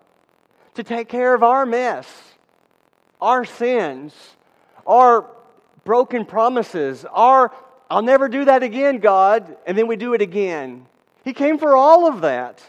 to 0.74 0.82
take 0.82 1.08
care 1.08 1.34
of 1.34 1.42
our 1.42 1.64
mess, 1.64 2.06
our 3.20 3.44
sins, 3.44 4.14
our 4.86 5.26
broken 5.84 6.24
promises, 6.24 7.04
our 7.10 7.52
I'll 7.90 8.02
never 8.02 8.28
do 8.28 8.46
that 8.46 8.62
again, 8.62 8.98
God, 8.98 9.56
and 9.66 9.76
then 9.76 9.86
we 9.86 9.96
do 9.96 10.14
it 10.14 10.22
again. 10.22 10.86
He 11.22 11.32
came 11.32 11.58
for 11.58 11.76
all 11.76 12.08
of 12.08 12.22
that. 12.22 12.62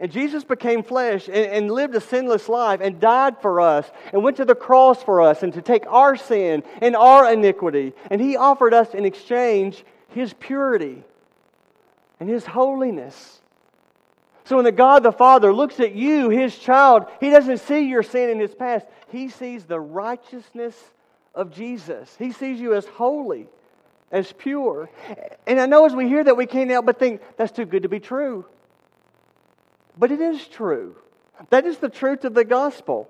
And 0.00 0.10
Jesus 0.10 0.42
became 0.42 0.82
flesh 0.82 1.28
and, 1.28 1.36
and, 1.36 1.70
lived 1.70 1.94
a 1.94 2.00
sinless 2.00 2.48
life 2.48 2.80
and 2.82 2.98
died 2.98 3.40
for 3.40 3.60
us 3.60 3.88
and 4.12 4.24
went 4.24 4.38
to 4.38 4.44
the 4.44 4.54
cross 4.54 5.02
for 5.02 5.22
us 5.22 5.42
and 5.42 5.52
to 5.52 5.62
take 5.62 5.86
our 5.86 6.16
sin 6.16 6.64
and 6.80 6.96
our 6.96 7.32
iniquity. 7.32 7.92
And 8.10 8.20
He 8.20 8.36
offered 8.36 8.74
us 8.74 8.92
in 8.92 9.04
exchange 9.04 9.84
His 10.08 10.32
purity 10.34 11.04
and 12.18 12.28
His 12.28 12.44
holiness. 12.44 13.40
So 14.44 14.56
when 14.56 14.64
the 14.64 14.72
God 14.72 15.04
the 15.04 15.12
Father 15.12 15.52
looks 15.52 15.78
at 15.78 15.94
you, 15.94 16.28
His 16.28 16.58
child, 16.58 17.06
He 17.20 17.30
doesn't 17.30 17.58
see 17.58 17.88
your 17.88 18.02
sin 18.02 18.30
in 18.30 18.40
His 18.40 18.54
past. 18.54 18.86
He 19.10 19.28
sees 19.28 19.64
the 19.64 19.80
righteousness 19.80 20.76
of 21.36 21.54
Jesus. 21.54 22.14
He 22.18 22.32
sees 22.32 22.60
you 22.60 22.74
as 22.74 22.84
holy, 22.86 23.46
as 24.10 24.32
pure. 24.32 24.90
And 25.46 25.60
I 25.60 25.66
know 25.66 25.86
as 25.86 25.94
we 25.94 26.08
hear 26.08 26.24
that, 26.24 26.36
we 26.36 26.46
can't 26.46 26.70
help 26.70 26.86
but 26.86 26.98
think 26.98 27.22
that's 27.36 27.52
too 27.52 27.64
good 27.64 27.84
to 27.84 27.88
be 27.88 28.00
true. 28.00 28.44
But 29.96 30.12
it 30.12 30.20
is 30.20 30.46
true. 30.48 30.96
That 31.50 31.66
is 31.66 31.78
the 31.78 31.88
truth 31.88 32.24
of 32.24 32.34
the 32.34 32.44
gospel. 32.44 33.08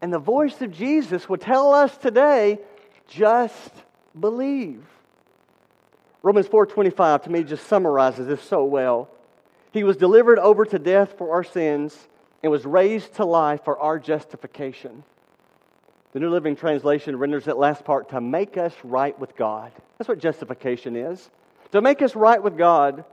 And 0.00 0.12
the 0.12 0.18
voice 0.18 0.60
of 0.60 0.72
Jesus 0.72 1.28
will 1.28 1.38
tell 1.38 1.72
us 1.72 1.96
today 1.96 2.58
just 3.08 3.72
believe. 4.18 4.84
Romans 6.22 6.48
4:25 6.48 7.22
to 7.22 7.30
me 7.30 7.44
just 7.44 7.66
summarizes 7.66 8.26
this 8.26 8.42
so 8.42 8.64
well. 8.64 9.08
He 9.72 9.84
was 9.84 9.96
delivered 9.96 10.38
over 10.38 10.64
to 10.64 10.78
death 10.78 11.18
for 11.18 11.32
our 11.32 11.44
sins 11.44 12.08
and 12.42 12.50
was 12.50 12.64
raised 12.64 13.14
to 13.14 13.24
life 13.24 13.64
for 13.64 13.78
our 13.78 13.98
justification. 13.98 15.04
The 16.12 16.20
New 16.20 16.30
Living 16.30 16.54
Translation 16.54 17.18
renders 17.18 17.46
that 17.46 17.58
last 17.58 17.84
part 17.84 18.10
to 18.10 18.20
make 18.20 18.56
us 18.56 18.72
right 18.84 19.18
with 19.18 19.36
God. 19.36 19.72
That's 19.98 20.08
what 20.08 20.18
justification 20.18 20.94
is. 20.94 21.28
To 21.72 21.80
make 21.80 22.02
us 22.02 22.14
right 22.14 22.40
with 22.40 22.56
God, 22.56 23.04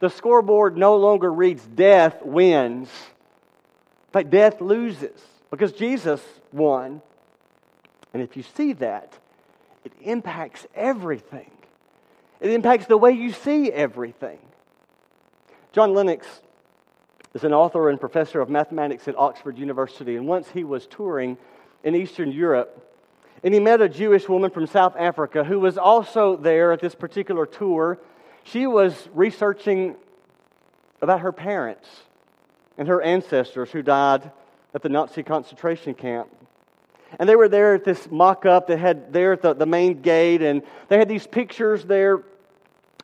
the 0.00 0.10
scoreboard 0.10 0.76
no 0.76 0.96
longer 0.96 1.32
reads 1.32 1.62
death 1.64 2.22
wins. 2.24 2.88
In 2.88 4.12
fact, 4.12 4.30
death 4.30 4.60
loses 4.60 5.20
because 5.50 5.72
Jesus 5.72 6.20
won. 6.52 7.00
And 8.12 8.22
if 8.22 8.36
you 8.36 8.42
see 8.42 8.72
that, 8.74 9.12
it 9.84 9.92
impacts 10.02 10.66
everything. 10.74 11.50
It 12.40 12.50
impacts 12.50 12.86
the 12.86 12.96
way 12.96 13.12
you 13.12 13.32
see 13.32 13.70
everything. 13.70 14.38
John 15.72 15.94
Lennox 15.94 16.26
is 17.34 17.44
an 17.44 17.52
author 17.52 17.88
and 17.90 18.00
professor 18.00 18.40
of 18.40 18.48
mathematics 18.48 19.06
at 19.06 19.16
Oxford 19.16 19.58
University, 19.58 20.16
and 20.16 20.26
once 20.26 20.48
he 20.50 20.64
was 20.64 20.86
touring 20.86 21.38
in 21.84 21.94
Eastern 21.94 22.32
Europe, 22.32 22.86
and 23.44 23.54
he 23.54 23.60
met 23.60 23.80
a 23.80 23.88
Jewish 23.88 24.28
woman 24.28 24.50
from 24.50 24.66
South 24.66 24.96
Africa 24.98 25.44
who 25.44 25.60
was 25.60 25.78
also 25.78 26.36
there 26.36 26.72
at 26.72 26.80
this 26.80 26.94
particular 26.94 27.46
tour. 27.46 27.98
She 28.44 28.66
was 28.66 29.08
researching 29.12 29.96
about 31.02 31.20
her 31.20 31.32
parents 31.32 31.88
and 32.78 32.88
her 32.88 33.02
ancestors 33.02 33.70
who 33.70 33.82
died 33.82 34.30
at 34.74 34.82
the 34.82 34.88
Nazi 34.88 35.22
concentration 35.22 35.94
camp. 35.94 36.28
And 37.18 37.28
they 37.28 37.36
were 37.36 37.48
there 37.48 37.74
at 37.74 37.84
this 37.84 38.10
mock 38.10 38.46
up 38.46 38.68
that 38.68 38.78
had 38.78 39.12
there 39.12 39.32
at 39.32 39.42
the, 39.42 39.52
the 39.54 39.66
main 39.66 40.00
gate, 40.00 40.42
and 40.42 40.62
they 40.88 40.96
had 40.96 41.08
these 41.08 41.26
pictures 41.26 41.84
there 41.84 42.22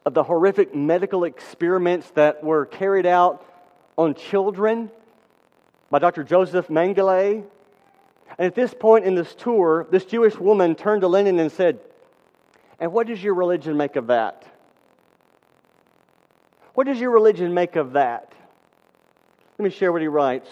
of 0.04 0.14
the 0.14 0.22
horrific 0.22 0.74
medical 0.74 1.24
experiments 1.24 2.08
that 2.10 2.42
were 2.44 2.66
carried 2.66 3.06
out 3.06 3.44
on 3.98 4.14
children 4.14 4.90
by 5.90 5.98
Dr. 5.98 6.22
Joseph 6.22 6.68
Mengele. 6.68 7.44
And 8.38 8.46
at 8.46 8.54
this 8.54 8.72
point 8.72 9.04
in 9.04 9.16
this 9.16 9.34
tour, 9.34 9.86
this 9.90 10.04
Jewish 10.04 10.36
woman 10.36 10.74
turned 10.76 11.00
to 11.00 11.08
Lennox 11.08 11.40
and 11.40 11.52
said, 11.52 11.80
And 12.78 12.92
what 12.92 13.08
does 13.08 13.22
your 13.22 13.34
religion 13.34 13.76
make 13.76 13.96
of 13.96 14.06
that? 14.08 14.44
What 16.76 16.86
does 16.86 17.00
your 17.00 17.10
religion 17.10 17.54
make 17.54 17.74
of 17.76 17.94
that? 17.94 18.34
Let 19.58 19.64
me 19.64 19.70
share 19.70 19.90
what 19.92 20.02
he 20.02 20.08
writes. 20.08 20.50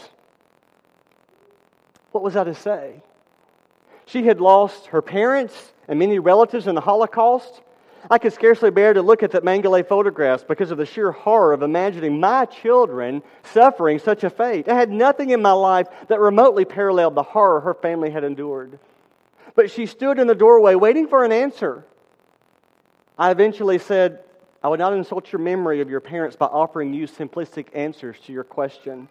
What 2.13 2.25
was 2.25 2.35
I 2.35 2.45
to 2.45 2.55
say? 2.55 3.03
She 4.07 4.25
had 4.25 4.41
lost 4.41 4.87
her 4.87 5.03
parents 5.03 5.75
and 5.87 5.99
many 5.99 6.19
relatives 6.19 6.67
in 6.67 6.75
the 6.75 6.81
Holocaust. 6.81 7.61
I 8.11 8.17
could 8.17 8.33
scarcely 8.33 8.71
bear 8.71 8.95
to 8.95 9.03
look 9.03 9.23
at 9.23 9.33
the 9.33 9.43
Mengele 9.43 9.87
photographs 9.87 10.43
because 10.45 10.71
of 10.71 10.79
the 10.79 10.87
sheer 10.87 11.13
horror 11.13 11.53
of 11.53 11.63
imagining 11.63 12.19
my 12.19 12.47
children 12.47 13.23
suffering 13.53 13.99
such 13.99 14.25
a 14.25 14.31
fate. 14.31 14.67
I 14.67 14.75
had 14.77 14.91
nothing 14.91 15.29
in 15.29 15.43
my 15.43 15.53
life 15.53 15.89
that 16.09 16.21
remotely 16.21 16.65
paralleled 16.65 17.17
the 17.17 17.23
horror 17.23 17.61
her 17.61 17.75
family 17.75 18.09
had 18.09 18.25
endured. 18.25 18.79
But 19.55 19.71
she 19.71 19.85
stood 19.85 20.19
in 20.19 20.27
the 20.27 20.35
doorway 20.35 20.75
waiting 20.75 21.07
for 21.07 21.23
an 21.23 21.33
answer. 21.33 21.85
I 23.19 23.31
eventually 23.31 23.77
said, 23.77 24.24
I 24.65 24.69
would 24.69 24.81
not 24.81 24.95
insult 24.95 25.31
your 25.31 25.41
memory 25.41 25.83
of 25.83 25.91
your 25.91 26.01
parents 26.01 26.37
by 26.37 26.47
offering 26.47 26.95
you 26.95 27.07
simplistic 27.07 27.67
answers 27.75 28.17
to 28.25 28.33
your 28.33 28.45
question. 28.45 29.09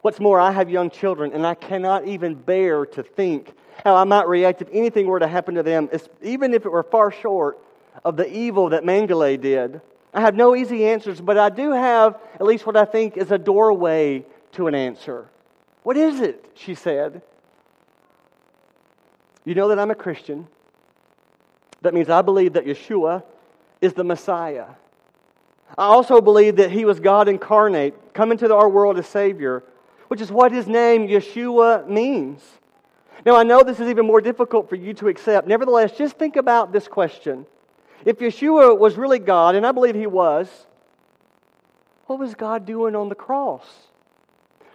What's 0.00 0.18
more, 0.18 0.40
I 0.40 0.52
have 0.52 0.70
young 0.70 0.88
children, 0.88 1.34
and 1.34 1.46
I 1.46 1.54
cannot 1.54 2.08
even 2.08 2.34
bear 2.34 2.86
to 2.86 3.02
think 3.02 3.52
how 3.84 3.94
I 3.94 4.04
might 4.04 4.26
react 4.26 4.62
if 4.62 4.68
anything 4.72 5.06
were 5.06 5.18
to 5.18 5.28
happen 5.28 5.56
to 5.56 5.62
them, 5.62 5.90
even 6.22 6.54
if 6.54 6.64
it 6.64 6.70
were 6.70 6.82
far 6.82 7.12
short 7.12 7.58
of 8.06 8.16
the 8.16 8.26
evil 8.34 8.70
that 8.70 8.82
Mengele 8.82 9.38
did. 9.38 9.82
I 10.14 10.22
have 10.22 10.34
no 10.34 10.56
easy 10.56 10.86
answers, 10.86 11.20
but 11.20 11.36
I 11.36 11.50
do 11.50 11.72
have 11.72 12.18
at 12.36 12.46
least 12.46 12.64
what 12.64 12.76
I 12.78 12.86
think 12.86 13.18
is 13.18 13.30
a 13.30 13.38
doorway 13.38 14.24
to 14.52 14.66
an 14.66 14.74
answer. 14.74 15.28
What 15.82 15.98
is 15.98 16.20
it? 16.20 16.52
She 16.54 16.74
said. 16.74 17.20
You 19.44 19.54
know 19.54 19.68
that 19.68 19.78
I'm 19.78 19.90
a 19.90 19.94
Christian. 19.94 20.48
That 21.82 21.92
means 21.92 22.08
I 22.08 22.22
believe 22.22 22.54
that 22.54 22.64
Yeshua 22.64 23.24
is 23.80 23.92
the 23.94 24.04
Messiah. 24.04 24.66
I 25.78 25.84
also 25.84 26.20
believe 26.20 26.56
that 26.56 26.70
he 26.70 26.84
was 26.84 27.00
God 27.00 27.28
incarnate, 27.28 28.12
coming 28.12 28.38
to 28.38 28.54
our 28.54 28.68
world 28.68 28.98
as 28.98 29.06
Savior, 29.06 29.62
which 30.08 30.20
is 30.20 30.30
what 30.32 30.52
his 30.52 30.66
name, 30.66 31.06
Yeshua, 31.06 31.86
means. 31.86 32.42
Now, 33.24 33.36
I 33.36 33.42
know 33.42 33.62
this 33.62 33.80
is 33.80 33.88
even 33.88 34.06
more 34.06 34.20
difficult 34.20 34.68
for 34.68 34.76
you 34.76 34.94
to 34.94 35.08
accept. 35.08 35.46
Nevertheless, 35.46 35.92
just 35.96 36.18
think 36.18 36.36
about 36.36 36.72
this 36.72 36.88
question 36.88 37.46
if 38.04 38.18
Yeshua 38.18 38.78
was 38.78 38.96
really 38.96 39.18
God, 39.18 39.54
and 39.54 39.66
I 39.66 39.72
believe 39.72 39.94
he 39.94 40.06
was, 40.06 40.48
what 42.06 42.18
was 42.18 42.34
God 42.34 42.64
doing 42.66 42.96
on 42.96 43.08
the 43.08 43.14
cross? 43.14 43.66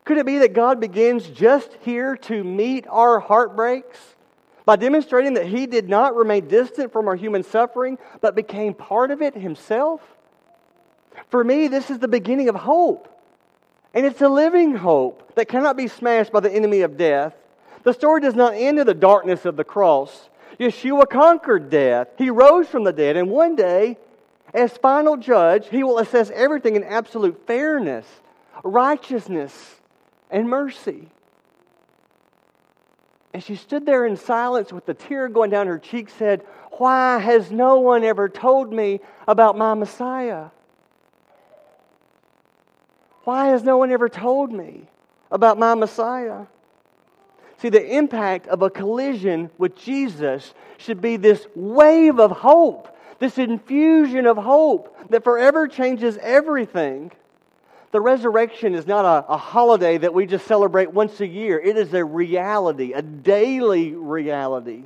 Could 0.04 0.18
it 0.18 0.26
be 0.26 0.38
that 0.40 0.54
God 0.54 0.80
begins 0.80 1.28
just 1.28 1.76
here 1.82 2.16
to 2.18 2.44
meet 2.44 2.86
our 2.88 3.20
heartbreaks 3.20 4.15
by 4.66 4.76
demonstrating 4.76 5.36
that 5.36 5.46
he 5.46 5.68
did 5.68 5.88
not 5.88 6.16
remain 6.16 6.48
distant 6.48 6.92
from 6.92 7.08
our 7.08 7.16
human 7.16 7.44
suffering, 7.44 7.98
but 8.22 8.36
became 8.36 8.74
part 8.74 9.12
of 9.12 9.22
it 9.22 9.36
himself? 9.36 10.02
For 11.30 11.44
me, 11.44 11.68
this 11.68 11.90
is 11.90 12.00
the 12.00 12.08
beginning 12.08 12.50
of 12.50 12.56
hope. 12.56 13.08
And 13.94 14.06
it's 14.06 14.22
a 14.22 14.28
living 14.28 14.76
hope 14.76 15.36
that 15.36 15.48
cannot 15.48 15.78
be 15.78 15.88
smashed 15.88 16.32
by 16.32 16.42
the 16.42 16.52
enemy 16.52 16.82
of 16.82 16.98
death. 16.98 17.34
The 17.84 17.94
story 17.94 18.20
does 18.20 18.36
not 18.36 18.54
end 18.56 18.80
in 18.80 18.88
the 18.88 18.94
darkness 18.94 19.46
of 19.46 19.56
the 19.56 19.64
cross. 19.64 20.30
Yeshua 20.60 21.10
conquered 21.10 21.70
death. 21.70 22.10
He 22.18 22.30
rose 22.30 22.68
from 22.68 22.84
the 22.84 22.92
dead, 22.92 23.16
and 23.16 23.30
one 23.30 23.56
day, 23.56 23.98
as 24.54 24.76
final 24.78 25.18
judge, 25.18 25.70
he 25.70 25.84
will 25.84 26.00
assess 26.00 26.32
everything 26.32 26.76
in 26.76 26.84
absolute 26.84 27.46
fairness, 27.46 28.06
righteousness, 28.64 29.76
and 30.30 30.50
mercy. 30.50 31.10
And 33.36 33.44
she 33.44 33.58
stood 33.58 33.86
there 33.86 34.06
in 34.06 34.16
silence 34.16 34.72
with 34.72 34.86
the 34.86 34.94
tear 34.94 35.28
going 35.28 35.50
down 35.50 35.68
her 35.68 35.78
cheek, 35.78 36.10
said, 36.10 36.42
Why 36.78 37.20
has 37.20 37.52
no 37.52 37.82
one 37.82 38.06
ever 38.06 38.30
told 38.30 38.72
me 38.72 39.02
about 39.28 39.58
my 39.58 39.74
Messiah? 39.74 40.52
Why 43.26 43.48
has 43.48 43.62
no 43.62 43.76
one 43.76 43.92
ever 43.92 44.08
told 44.08 44.54
me 44.54 44.84
about 45.30 45.60
my 45.60 45.76
Messiah? 45.76 46.46
See, 47.58 47.68
the 47.68 47.98
impact 47.98 48.48
of 48.48 48.62
a 48.62 48.70
collision 48.70 49.50
with 49.58 49.76
Jesus 49.76 50.54
should 50.78 51.02
be 51.02 51.18
this 51.18 51.46
wave 51.56 52.22
of 52.22 52.32
hope, 52.32 52.88
this 53.20 53.38
infusion 53.38 54.28
of 54.28 54.38
hope 54.38 55.10
that 55.10 55.26
forever 55.26 55.68
changes 55.68 56.18
everything. 56.22 57.12
The 57.96 58.02
resurrection 58.02 58.76
is 58.76 58.86
not 58.86 59.06
a, 59.06 59.26
a, 59.32 59.38
holiday 59.38 59.98
that 59.98 60.14
we 60.14 60.26
just 60.26 60.46
celebrate 60.48 60.92
once 60.92 61.22
a 61.22 61.26
year. 61.26 61.58
It 61.58 61.78
is 61.78 61.94
a 61.94 62.04
reality, 62.04 62.92
a 62.92 63.02
daily 63.02 63.94
reality 63.94 64.84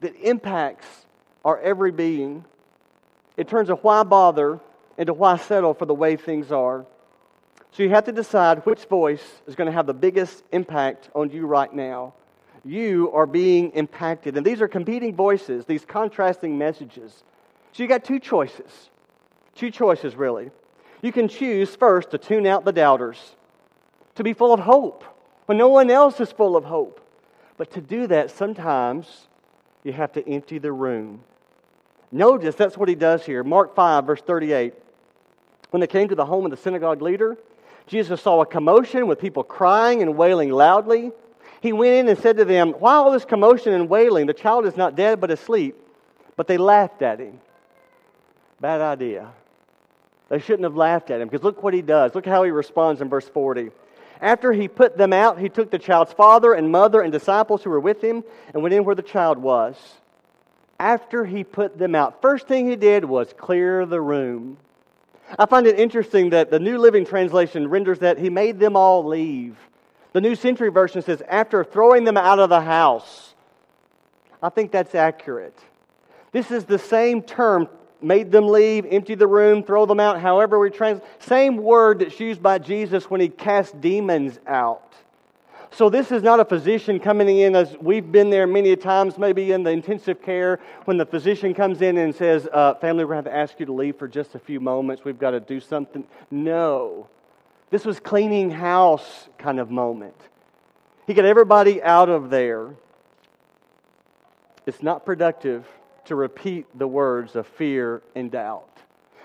that 0.00 0.16
impacts 0.16 0.84
our 1.44 1.60
every 1.60 1.92
being. 1.92 2.44
It 3.36 3.46
turns 3.46 3.70
a 3.70 3.76
why 3.76 4.02
bother 4.02 4.58
into 4.98 5.12
why 5.12 5.36
settle 5.36 5.74
for 5.74 5.86
the 5.86 5.94
way 5.94 6.16
things 6.16 6.50
are. 6.50 6.84
So 7.70 7.84
you 7.84 7.90
have 7.90 8.06
to 8.06 8.12
decide 8.12 8.66
which 8.66 8.86
voice 8.86 9.22
is 9.46 9.54
going 9.54 9.66
to 9.66 9.72
have 9.72 9.86
the 9.86 9.94
biggest 9.94 10.42
impact 10.50 11.10
on 11.14 11.30
you 11.30 11.46
right 11.46 11.72
now. 11.72 12.14
You 12.64 13.12
are 13.12 13.26
being 13.26 13.70
impacted. 13.74 14.36
And 14.36 14.44
these 14.44 14.60
are 14.60 14.66
competing 14.66 15.14
voices, 15.14 15.66
these 15.66 15.84
contrasting 15.84 16.58
messages. 16.58 17.22
So 17.74 17.84
you 17.84 17.88
got 17.88 18.02
two 18.02 18.18
choices. 18.18 18.90
Two 19.54 19.70
choices, 19.70 20.16
really. 20.16 20.50
You 21.04 21.12
can 21.12 21.28
choose 21.28 21.76
first 21.76 22.12
to 22.12 22.18
tune 22.18 22.46
out 22.46 22.64
the 22.64 22.72
doubters, 22.72 23.18
to 24.14 24.24
be 24.24 24.32
full 24.32 24.54
of 24.54 24.60
hope 24.60 25.04
when 25.44 25.58
no 25.58 25.68
one 25.68 25.90
else 25.90 26.18
is 26.18 26.32
full 26.32 26.56
of 26.56 26.64
hope. 26.64 26.98
But 27.58 27.72
to 27.72 27.82
do 27.82 28.06
that, 28.06 28.30
sometimes 28.30 29.28
you 29.82 29.92
have 29.92 30.12
to 30.12 30.26
empty 30.26 30.56
the 30.56 30.72
room. 30.72 31.22
Notice 32.10 32.54
that's 32.54 32.78
what 32.78 32.88
he 32.88 32.94
does 32.94 33.22
here. 33.22 33.44
Mark 33.44 33.74
5, 33.74 34.06
verse 34.06 34.22
38. 34.22 34.72
When 35.72 35.82
they 35.82 35.86
came 35.86 36.08
to 36.08 36.14
the 36.14 36.24
home 36.24 36.46
of 36.46 36.50
the 36.50 36.56
synagogue 36.56 37.02
leader, 37.02 37.36
Jesus 37.86 38.22
saw 38.22 38.40
a 38.40 38.46
commotion 38.46 39.06
with 39.06 39.20
people 39.20 39.44
crying 39.44 40.00
and 40.00 40.16
wailing 40.16 40.52
loudly. 40.52 41.12
He 41.60 41.74
went 41.74 41.96
in 41.96 42.08
and 42.08 42.18
said 42.18 42.38
to 42.38 42.46
them, 42.46 42.70
Why 42.78 42.94
all 42.94 43.12
this 43.12 43.26
commotion 43.26 43.74
and 43.74 43.90
wailing? 43.90 44.24
The 44.24 44.32
child 44.32 44.64
is 44.64 44.74
not 44.74 44.96
dead, 44.96 45.20
but 45.20 45.30
asleep. 45.30 45.76
But 46.34 46.46
they 46.46 46.56
laughed 46.56 47.02
at 47.02 47.20
him. 47.20 47.40
Bad 48.58 48.80
idea. 48.80 49.34
They 50.34 50.40
shouldn't 50.40 50.64
have 50.64 50.74
laughed 50.74 51.12
at 51.12 51.20
him 51.20 51.28
because 51.28 51.44
look 51.44 51.62
what 51.62 51.74
he 51.74 51.80
does. 51.80 52.12
Look 52.12 52.26
how 52.26 52.42
he 52.42 52.50
responds 52.50 53.00
in 53.00 53.08
verse 53.08 53.28
40. 53.28 53.70
After 54.20 54.52
he 54.52 54.66
put 54.66 54.96
them 54.96 55.12
out, 55.12 55.38
he 55.38 55.48
took 55.48 55.70
the 55.70 55.78
child's 55.78 56.12
father 56.12 56.54
and 56.54 56.72
mother 56.72 57.02
and 57.02 57.12
disciples 57.12 57.62
who 57.62 57.70
were 57.70 57.78
with 57.78 58.02
him 58.02 58.24
and 58.52 58.60
went 58.60 58.74
in 58.74 58.84
where 58.84 58.96
the 58.96 59.02
child 59.02 59.38
was. 59.38 59.76
After 60.80 61.24
he 61.24 61.44
put 61.44 61.78
them 61.78 61.94
out, 61.94 62.20
first 62.20 62.48
thing 62.48 62.68
he 62.68 62.74
did 62.74 63.04
was 63.04 63.32
clear 63.32 63.86
the 63.86 64.00
room. 64.00 64.56
I 65.38 65.46
find 65.46 65.68
it 65.68 65.78
interesting 65.78 66.30
that 66.30 66.50
the 66.50 66.58
New 66.58 66.78
Living 66.78 67.06
Translation 67.06 67.68
renders 67.68 68.00
that 68.00 68.18
he 68.18 68.28
made 68.28 68.58
them 68.58 68.74
all 68.74 69.06
leave. 69.06 69.56
The 70.14 70.20
New 70.20 70.34
Century 70.34 70.70
Version 70.70 71.00
says, 71.02 71.22
after 71.28 71.62
throwing 71.62 72.02
them 72.02 72.16
out 72.16 72.40
of 72.40 72.48
the 72.48 72.60
house. 72.60 73.34
I 74.42 74.48
think 74.48 74.72
that's 74.72 74.96
accurate. 74.96 75.56
This 76.32 76.50
is 76.50 76.64
the 76.64 76.80
same 76.80 77.22
term 77.22 77.68
made 78.04 78.30
them 78.30 78.48
leave, 78.48 78.86
empty 78.90 79.14
the 79.14 79.26
room, 79.26 79.62
throw 79.62 79.86
them 79.86 79.98
out, 79.98 80.20
however 80.20 80.58
we 80.58 80.70
translate. 80.70 81.08
Same 81.20 81.56
word 81.56 82.00
that's 82.00 82.20
used 82.20 82.42
by 82.42 82.58
Jesus 82.58 83.10
when 83.10 83.20
he 83.20 83.28
cast 83.28 83.80
demons 83.80 84.38
out. 84.46 84.92
So 85.70 85.88
this 85.88 86.12
is 86.12 86.22
not 86.22 86.38
a 86.38 86.44
physician 86.44 87.00
coming 87.00 87.38
in 87.40 87.56
as 87.56 87.76
we've 87.80 88.12
been 88.12 88.30
there 88.30 88.46
many 88.46 88.76
times, 88.76 89.18
maybe 89.18 89.50
in 89.50 89.64
the 89.64 89.70
intensive 89.70 90.22
care, 90.22 90.60
when 90.84 90.98
the 90.98 91.06
physician 91.06 91.52
comes 91.52 91.82
in 91.82 91.98
and 91.98 92.14
says, 92.14 92.46
uh, 92.52 92.74
Family, 92.74 93.04
we're 93.04 93.14
going 93.14 93.24
to 93.24 93.30
have 93.30 93.36
to 93.36 93.52
ask 93.52 93.58
you 93.58 93.66
to 93.66 93.72
leave 93.72 93.96
for 93.96 94.06
just 94.06 94.36
a 94.36 94.38
few 94.38 94.60
moments. 94.60 95.04
We've 95.04 95.18
got 95.18 95.32
to 95.32 95.40
do 95.40 95.58
something. 95.58 96.04
No. 96.30 97.08
This 97.70 97.84
was 97.84 97.98
cleaning 97.98 98.50
house 98.50 99.28
kind 99.36 99.58
of 99.58 99.68
moment. 99.68 100.14
He 101.08 101.14
got 101.14 101.24
everybody 101.24 101.82
out 101.82 102.08
of 102.08 102.30
there. 102.30 102.70
It's 104.66 104.80
not 104.80 105.04
productive 105.04 105.66
to 106.06 106.14
repeat 106.14 106.66
the 106.76 106.86
words 106.86 107.36
of 107.36 107.46
fear 107.46 108.02
and 108.14 108.30
doubt. 108.30 108.78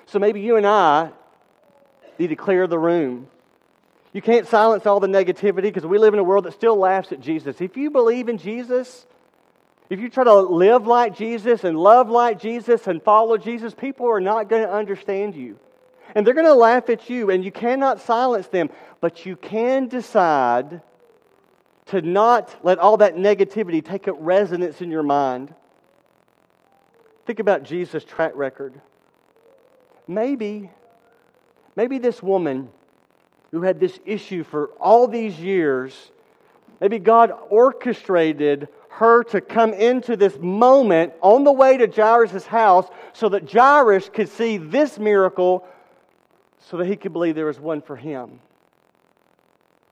So 0.05 0.19
maybe 0.19 0.41
you 0.41 0.55
and 0.55 0.65
I 0.65 1.11
need 2.17 2.27
to 2.27 2.35
clear 2.35 2.67
the 2.67 2.79
room. 2.79 3.27
You 4.11 4.21
can't 4.21 4.47
silence 4.47 4.85
all 4.85 4.99
the 4.99 5.07
negativity 5.07 5.63
because 5.63 5.85
we 5.85 5.99
live 5.99 6.13
in 6.13 6.19
a 6.19 6.23
world 6.23 6.45
that 6.45 6.53
still 6.53 6.75
laughs 6.75 7.11
at 7.11 7.21
Jesus. 7.21 7.61
If 7.61 7.77
you 7.77 7.91
believe 7.91 8.27
in 8.27 8.37
Jesus, 8.37 9.05
if 9.89 9.99
you 9.99 10.09
try 10.09 10.23
to 10.23 10.33
live 10.33 10.87
like 10.87 11.15
Jesus 11.15 11.63
and 11.63 11.77
love 11.77 12.09
like 12.09 12.39
Jesus 12.39 12.87
and 12.87 13.01
follow 13.01 13.37
Jesus, 13.37 13.73
people 13.73 14.07
are 14.07 14.19
not 14.19 14.49
going 14.49 14.63
to 14.63 14.71
understand 14.71 15.35
you. 15.35 15.59
And 16.15 16.25
they're 16.25 16.33
going 16.33 16.47
to 16.47 16.55
laugh 16.55 16.89
at 16.89 17.09
you, 17.09 17.29
and 17.29 17.45
you 17.45 17.51
cannot 17.51 18.01
silence 18.01 18.47
them. 18.47 18.69
But 18.99 19.27
you 19.27 19.35
can 19.35 19.87
decide 19.87 20.81
to 21.87 22.01
not 22.01 22.55
let 22.63 22.79
all 22.79 22.97
that 22.97 23.15
negativity 23.15 23.83
take 23.83 24.07
up 24.07 24.15
residence 24.19 24.81
in 24.81 24.89
your 24.91 25.03
mind. 25.03 25.53
Think 27.29 27.37
about 27.37 27.61
Jesus' 27.61 28.03
track 28.03 28.31
record. 28.33 28.73
Maybe, 30.07 30.71
maybe 31.75 31.99
this 31.99 32.23
woman 32.23 32.69
who 33.51 33.61
had 33.61 33.79
this 33.79 33.99
issue 34.03 34.43
for 34.43 34.69
all 34.79 35.07
these 35.07 35.39
years, 35.39 35.93
maybe 36.81 36.97
God 36.97 37.31
orchestrated 37.51 38.67
her 38.89 39.23
to 39.25 39.41
come 39.41 39.75
into 39.75 40.17
this 40.17 40.39
moment 40.39 41.13
on 41.21 41.43
the 41.43 41.51
way 41.51 41.77
to 41.77 41.85
Jairus' 41.85 42.47
house 42.47 42.87
so 43.13 43.29
that 43.29 43.47
Jairus 43.53 44.09
could 44.09 44.29
see 44.29 44.57
this 44.57 44.97
miracle 44.97 45.67
so 46.57 46.77
that 46.77 46.87
he 46.87 46.95
could 46.95 47.13
believe 47.13 47.35
there 47.35 47.45
was 47.45 47.59
one 47.59 47.83
for 47.83 47.95
him. 47.95 48.39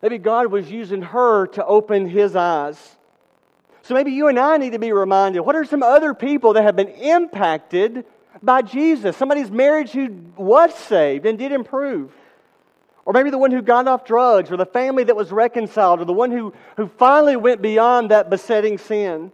Maybe 0.02 0.18
God 0.18 0.48
was 0.48 0.72
using 0.72 1.04
her 1.04 1.46
to 1.50 1.64
open 1.64 2.10
his 2.10 2.36
eyes. 2.36 2.98
So 3.88 3.94
maybe 3.94 4.12
you 4.12 4.28
and 4.28 4.38
I 4.38 4.58
need 4.58 4.74
to 4.74 4.80
be 4.80 4.92
reminded 4.92 5.40
what 5.40 5.56
are 5.56 5.64
some 5.64 5.82
other 5.82 6.14
people 6.14 6.54
that 6.54 6.64
have 6.64 6.76
been 6.76 6.90
impacted 6.90 8.04
by 8.44 8.62
Jesus? 8.62 9.16
Somebody's 9.16 9.50
marriage 9.50 9.92
who 9.92 10.10
was 10.36 10.74
saved 10.76 11.26
and 11.26 11.40
did 11.40 11.54
improve. 11.54 12.12
Or 13.06 13.14
maybe 13.14 13.30
the 13.30 13.38
one 13.38 13.52
who 13.52 13.62
got 13.62 13.88
off 13.88 14.04
drugs, 14.04 14.52
or 14.52 14.58
the 14.58 14.66
family 14.66 15.06
that 15.06 15.16
was 15.16 15.32
reconciled, 15.32 16.02
or 16.02 16.06
the 16.06 16.12
one 16.12 16.32
who, 16.32 16.54
who 16.76 16.88
finally 16.98 17.38
went 17.38 17.62
beyond 17.62 18.12
that 18.12 18.30
besetting 18.30 18.78
sin. 18.78 19.32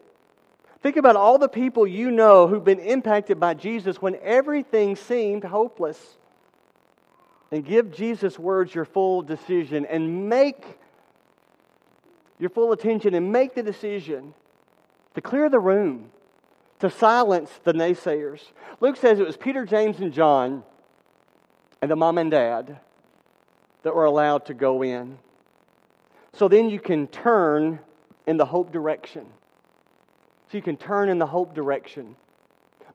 Think 0.83 0.97
about 0.97 1.15
all 1.15 1.39
the 1.39 1.49
people 1.49 1.87
you 1.87 2.11
know 2.11 2.45
who've 2.47 2.63
been 2.63 2.77
impacted 2.77 3.39
by 3.39 3.55
Jesus 3.55 3.99
when 4.03 4.15
everything 4.21 4.95
seemed 4.95 5.43
hopeless. 5.43 5.97
And 7.51 7.65
give 7.65 7.91
Jesus' 7.91 8.37
words 8.37 8.75
your 8.75 8.85
full 8.85 9.23
decision 9.23 9.87
and 9.87 10.29
make 10.29 10.63
your 12.37 12.51
full 12.51 12.71
attention 12.71 13.15
and 13.15 13.31
make 13.31 13.55
the 13.55 13.63
decision 13.63 14.35
to 15.15 15.21
clear 15.21 15.49
the 15.49 15.60
room, 15.60 16.12
to 16.80 16.89
silence 16.89 17.49
the 17.63 17.73
naysayers. 17.73 18.41
Luke 18.80 18.97
says 18.97 19.19
it 19.19 19.26
was 19.26 19.38
Peter, 19.38 19.65
James, 19.65 19.99
and 19.99 20.13
John, 20.13 20.63
and 21.82 21.89
the 21.89 21.95
mom 21.95 22.17
and 22.17 22.32
dad 22.32 22.80
that 23.84 23.95
were 23.95 24.06
allowed 24.06 24.45
to 24.47 24.54
go 24.54 24.82
in. 24.82 25.17
So 26.34 26.47
then 26.47 26.69
you 26.69 26.80
can 26.80 27.08
turn 27.08 27.80
in 28.26 28.38
the 28.38 28.45
hope 28.45 28.71
direction. 28.71 29.26
So 30.49 30.58
you 30.58 30.63
can 30.63 30.78
turn 30.78 31.10
in 31.10 31.19
the 31.19 31.26
hope 31.26 31.54
direction. 31.54 32.15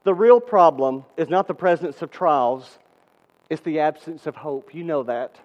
The 0.05 0.15
real 0.15 0.41
problem 0.41 1.05
is 1.17 1.29
not 1.29 1.47
the 1.47 1.55
presence 1.55 2.03
of 2.03 2.11
trials, 2.11 2.79
it's 3.51 3.63
the 3.63 3.81
absence 3.81 4.27
of 4.27 4.37
hope. 4.37 4.75
You 4.75 4.85
know 4.85 5.03
that. 5.05 5.37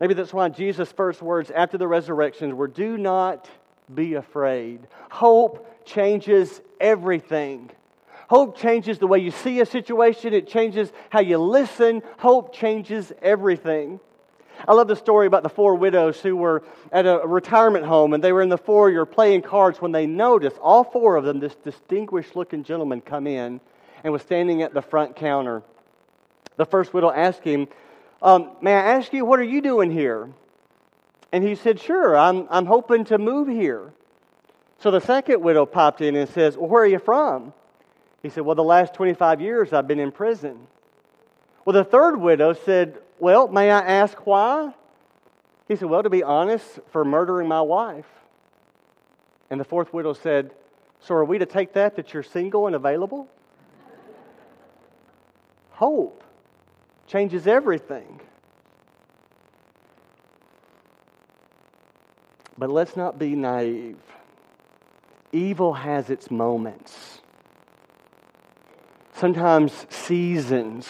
Maybe 0.00 0.14
that's 0.14 0.32
why 0.32 0.48
Jesus' 0.48 0.90
first 0.92 1.22
words 1.22 1.50
after 1.50 1.78
the 1.78 1.86
resurrection 1.86 2.56
were 2.56 2.68
do 2.68 2.98
not 2.98 3.48
be 3.92 4.14
afraid. 4.14 4.80
Hope 5.10 5.84
changes 5.84 6.60
everything. 6.80 7.70
Hope 8.28 8.56
changes 8.56 8.98
the 8.98 9.06
way 9.06 9.18
you 9.18 9.30
see 9.30 9.60
a 9.60 9.66
situation, 9.66 10.32
it 10.32 10.48
changes 10.48 10.92
how 11.10 11.20
you 11.20 11.38
listen. 11.38 12.02
Hope 12.18 12.54
changes 12.54 13.12
everything. 13.20 14.00
I 14.66 14.72
love 14.72 14.88
the 14.88 14.96
story 14.96 15.26
about 15.26 15.42
the 15.42 15.48
four 15.48 15.74
widows 15.74 16.20
who 16.20 16.36
were 16.36 16.62
at 16.90 17.06
a 17.06 17.18
retirement 17.18 17.84
home 17.84 18.14
and 18.14 18.24
they 18.24 18.32
were 18.32 18.40
in 18.40 18.48
the 18.48 18.58
foyer 18.58 19.04
playing 19.04 19.42
cards 19.42 19.80
when 19.80 19.92
they 19.92 20.06
noticed 20.06 20.56
all 20.58 20.84
four 20.84 21.16
of 21.16 21.24
them, 21.24 21.40
this 21.40 21.54
distinguished 21.56 22.34
looking 22.34 22.64
gentleman, 22.64 23.00
come 23.00 23.26
in 23.26 23.60
and 24.02 24.12
was 24.12 24.22
standing 24.22 24.62
at 24.62 24.72
the 24.72 24.80
front 24.80 25.16
counter. 25.16 25.62
The 26.56 26.64
first 26.64 26.94
widow 26.94 27.10
asked 27.10 27.42
him, 27.42 27.68
um, 28.22 28.52
May 28.62 28.72
I 28.72 28.94
ask 28.94 29.12
you, 29.12 29.24
what 29.24 29.38
are 29.38 29.44
you 29.44 29.60
doing 29.60 29.90
here? 29.90 30.30
And 31.34 31.42
he 31.42 31.56
said, 31.56 31.80
Sure, 31.80 32.16
I'm, 32.16 32.46
I'm 32.48 32.64
hoping 32.64 33.06
to 33.06 33.18
move 33.18 33.48
here. 33.48 33.92
So 34.78 34.92
the 34.92 35.00
second 35.00 35.42
widow 35.42 35.66
popped 35.66 36.00
in 36.00 36.14
and 36.14 36.28
says, 36.28 36.56
Well, 36.56 36.68
where 36.68 36.84
are 36.84 36.86
you 36.86 37.00
from? 37.00 37.52
He 38.22 38.28
said, 38.28 38.44
Well, 38.44 38.54
the 38.54 38.62
last 38.62 38.94
25 38.94 39.40
years 39.40 39.72
I've 39.72 39.88
been 39.88 39.98
in 39.98 40.12
prison. 40.12 40.68
Well, 41.64 41.74
the 41.74 41.82
third 41.82 42.18
widow 42.18 42.52
said, 42.52 43.00
Well, 43.18 43.48
may 43.48 43.68
I 43.72 43.80
ask 43.80 44.24
why? 44.24 44.74
He 45.66 45.74
said, 45.74 45.90
Well, 45.90 46.04
to 46.04 46.08
be 46.08 46.22
honest, 46.22 46.78
for 46.92 47.04
murdering 47.04 47.48
my 47.48 47.62
wife. 47.62 48.06
And 49.50 49.58
the 49.58 49.64
fourth 49.64 49.92
widow 49.92 50.12
said, 50.12 50.52
So 51.00 51.16
are 51.16 51.24
we 51.24 51.38
to 51.38 51.46
take 51.46 51.72
that 51.72 51.96
that 51.96 52.14
you're 52.14 52.22
single 52.22 52.68
and 52.68 52.76
available? 52.76 53.26
Hope 55.70 56.22
changes 57.08 57.48
everything. 57.48 58.20
But 62.56 62.70
let's 62.70 62.96
not 62.96 63.18
be 63.18 63.34
naive. 63.34 63.98
Evil 65.32 65.74
has 65.74 66.10
its 66.10 66.30
moments, 66.30 67.20
sometimes 69.14 69.72
seasons. 69.90 70.88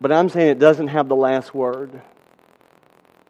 But 0.00 0.12
I'm 0.12 0.28
saying 0.28 0.50
it 0.50 0.58
doesn't 0.58 0.88
have 0.88 1.08
the 1.08 1.16
last 1.16 1.54
word. 1.54 2.02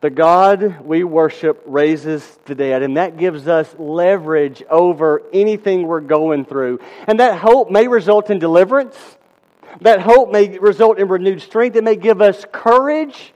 The 0.01 0.11
God 0.11 0.85
we 0.85 1.05
worship 1.05 1.63
raises 1.67 2.25
the 2.47 2.55
dead, 2.55 2.83
and 2.83 2.97
that 2.97 3.19
gives 3.19 3.47
us 3.47 3.73
leverage 3.79 4.63
over 4.71 5.23
anything 5.33 5.87
we're 5.87 6.01
going 6.01 6.45
through. 6.45 6.81
And 7.07 7.21
that 7.21 7.39
hope 7.39 7.71
may 7.71 7.87
result 7.87 8.31
in 8.31 8.39
deliverance. 8.39 8.97
That 9.83 10.01
hope 10.01 10.33
may 10.33 10.59
result 10.59 10.99
in 10.99 11.07
renewed 11.07 11.43
strength. 11.43 11.77
It 11.77 11.85
may 11.85 11.97
give 11.97 12.21
us 12.21 12.45
courage 12.51 13.33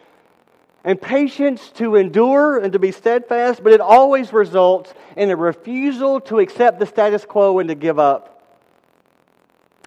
and 0.84 1.00
patience 1.00 1.70
to 1.70 1.96
endure 1.96 2.58
and 2.58 2.72
to 2.74 2.78
be 2.78 2.92
steadfast, 2.92 3.64
but 3.64 3.72
it 3.72 3.80
always 3.80 4.32
results 4.32 4.92
in 5.16 5.30
a 5.30 5.36
refusal 5.36 6.20
to 6.20 6.38
accept 6.38 6.78
the 6.78 6.86
status 6.86 7.24
quo 7.24 7.58
and 7.58 7.68
to 7.68 7.74
give 7.74 7.98
up. 7.98 8.30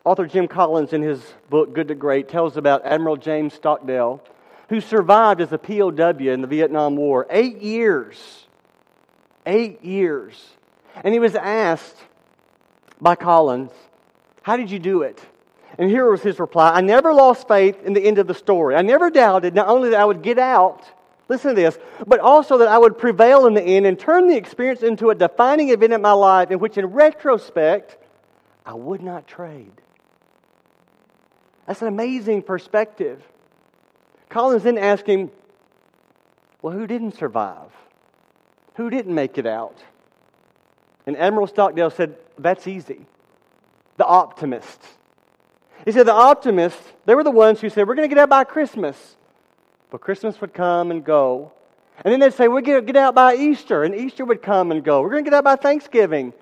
Author 0.03 0.25
Jim 0.25 0.47
Collins, 0.47 0.93
in 0.93 1.01
his 1.01 1.21
book 1.49 1.73
Good 1.73 1.89
to 1.89 1.95
Great, 1.95 2.29
tells 2.29 2.57
about 2.57 2.85
Admiral 2.85 3.17
James 3.17 3.53
Stockdale 3.53 4.21
who 4.69 4.81
survived 4.81 5.41
as 5.41 5.51
a 5.51 5.57
POW 5.57 6.17
in 6.17 6.41
the 6.41 6.47
Vietnam 6.47 6.95
War. 6.95 7.25
Eight 7.29 7.61
years. 7.61 8.45
Eight 9.45 9.83
years. 9.83 10.41
And 11.03 11.13
he 11.13 11.19
was 11.19 11.35
asked 11.35 11.95
by 12.99 13.15
Collins, 13.15 13.71
How 14.41 14.57
did 14.57 14.69
you 14.69 14.79
do 14.79 15.03
it? 15.03 15.21
And 15.77 15.89
here 15.89 16.09
was 16.09 16.21
his 16.21 16.39
reply 16.39 16.71
I 16.71 16.81
never 16.81 17.13
lost 17.13 17.47
faith 17.47 17.83
in 17.83 17.93
the 17.93 18.03
end 18.03 18.17
of 18.17 18.27
the 18.27 18.33
story. 18.33 18.75
I 18.75 18.81
never 18.81 19.09
doubted 19.09 19.53
not 19.53 19.67
only 19.67 19.89
that 19.89 19.99
I 19.99 20.05
would 20.05 20.21
get 20.21 20.39
out, 20.39 20.83
listen 21.29 21.51
to 21.51 21.55
this, 21.55 21.77
but 22.05 22.19
also 22.19 22.57
that 22.59 22.67
I 22.67 22.77
would 22.77 22.97
prevail 22.97 23.45
in 23.45 23.53
the 23.53 23.63
end 23.63 23.85
and 23.85 23.99
turn 23.99 24.27
the 24.27 24.35
experience 24.35 24.81
into 24.81 25.09
a 25.09 25.15
defining 25.15 25.69
event 25.69 25.93
in 25.93 26.01
my 26.01 26.13
life 26.13 26.51
in 26.51 26.59
which, 26.59 26.77
in 26.77 26.87
retrospect, 26.87 27.97
I 28.65 28.73
would 28.73 29.01
not 29.01 29.27
trade. 29.27 29.71
That's 31.67 31.81
an 31.81 31.89
amazing 31.89 32.43
perspective. 32.43 33.21
Collins 34.29 34.63
then 34.63 34.77
asked 34.77 35.05
him, 35.05 35.31
Well, 36.61 36.73
who 36.73 36.87
didn't 36.87 37.17
survive? 37.17 37.71
Who 38.75 38.89
didn't 38.89 39.13
make 39.13 39.37
it 39.37 39.45
out? 39.45 39.77
And 41.05 41.17
Admiral 41.17 41.47
Stockdale 41.47 41.89
said, 41.89 42.17
That's 42.37 42.67
easy. 42.67 43.05
The 43.97 44.05
optimists. 44.05 44.96
He 45.87 45.93
said, 45.93 46.05
The 46.05 46.13
optimists, 46.13 46.83
they 47.05 47.15
were 47.15 47.23
the 47.23 47.31
ones 47.31 47.61
who 47.61 47.69
said, 47.69 47.87
We're 47.87 47.95
going 47.95 48.09
to 48.09 48.13
get 48.13 48.21
out 48.21 48.27
by 48.27 48.43
Christmas. 48.43 49.15
But 49.89 50.01
Christmas 50.01 50.41
would 50.41 50.53
come 50.53 50.91
and 50.91 51.01
go. 51.01 51.53
And 52.03 52.11
then 52.11 52.19
they'd 52.19 52.33
say, 52.33 52.49
We're 52.49 52.59
going 52.59 52.81
to 52.81 52.85
get 52.85 52.97
out 52.97 53.15
by 53.15 53.35
Easter. 53.35 53.85
And 53.85 53.95
Easter 53.95 54.25
would 54.25 54.41
come 54.41 54.71
and 54.71 54.83
go. 54.83 55.01
We're 55.01 55.11
going 55.11 55.23
to 55.23 55.29
get 55.29 55.37
out 55.37 55.45
by 55.45 55.55
Thanksgiving. 55.55 56.33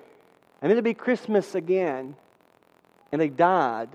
And 0.61 0.71
then 0.71 0.71
it'd 0.71 0.83
be 0.83 0.95
Christmas 0.95 1.53
again. 1.53 2.15
And 3.11 3.21
they 3.21 3.29
died 3.29 3.89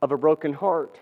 of 0.00 0.10
a 0.10 0.16
broken 0.16 0.54
heart. 0.54 0.98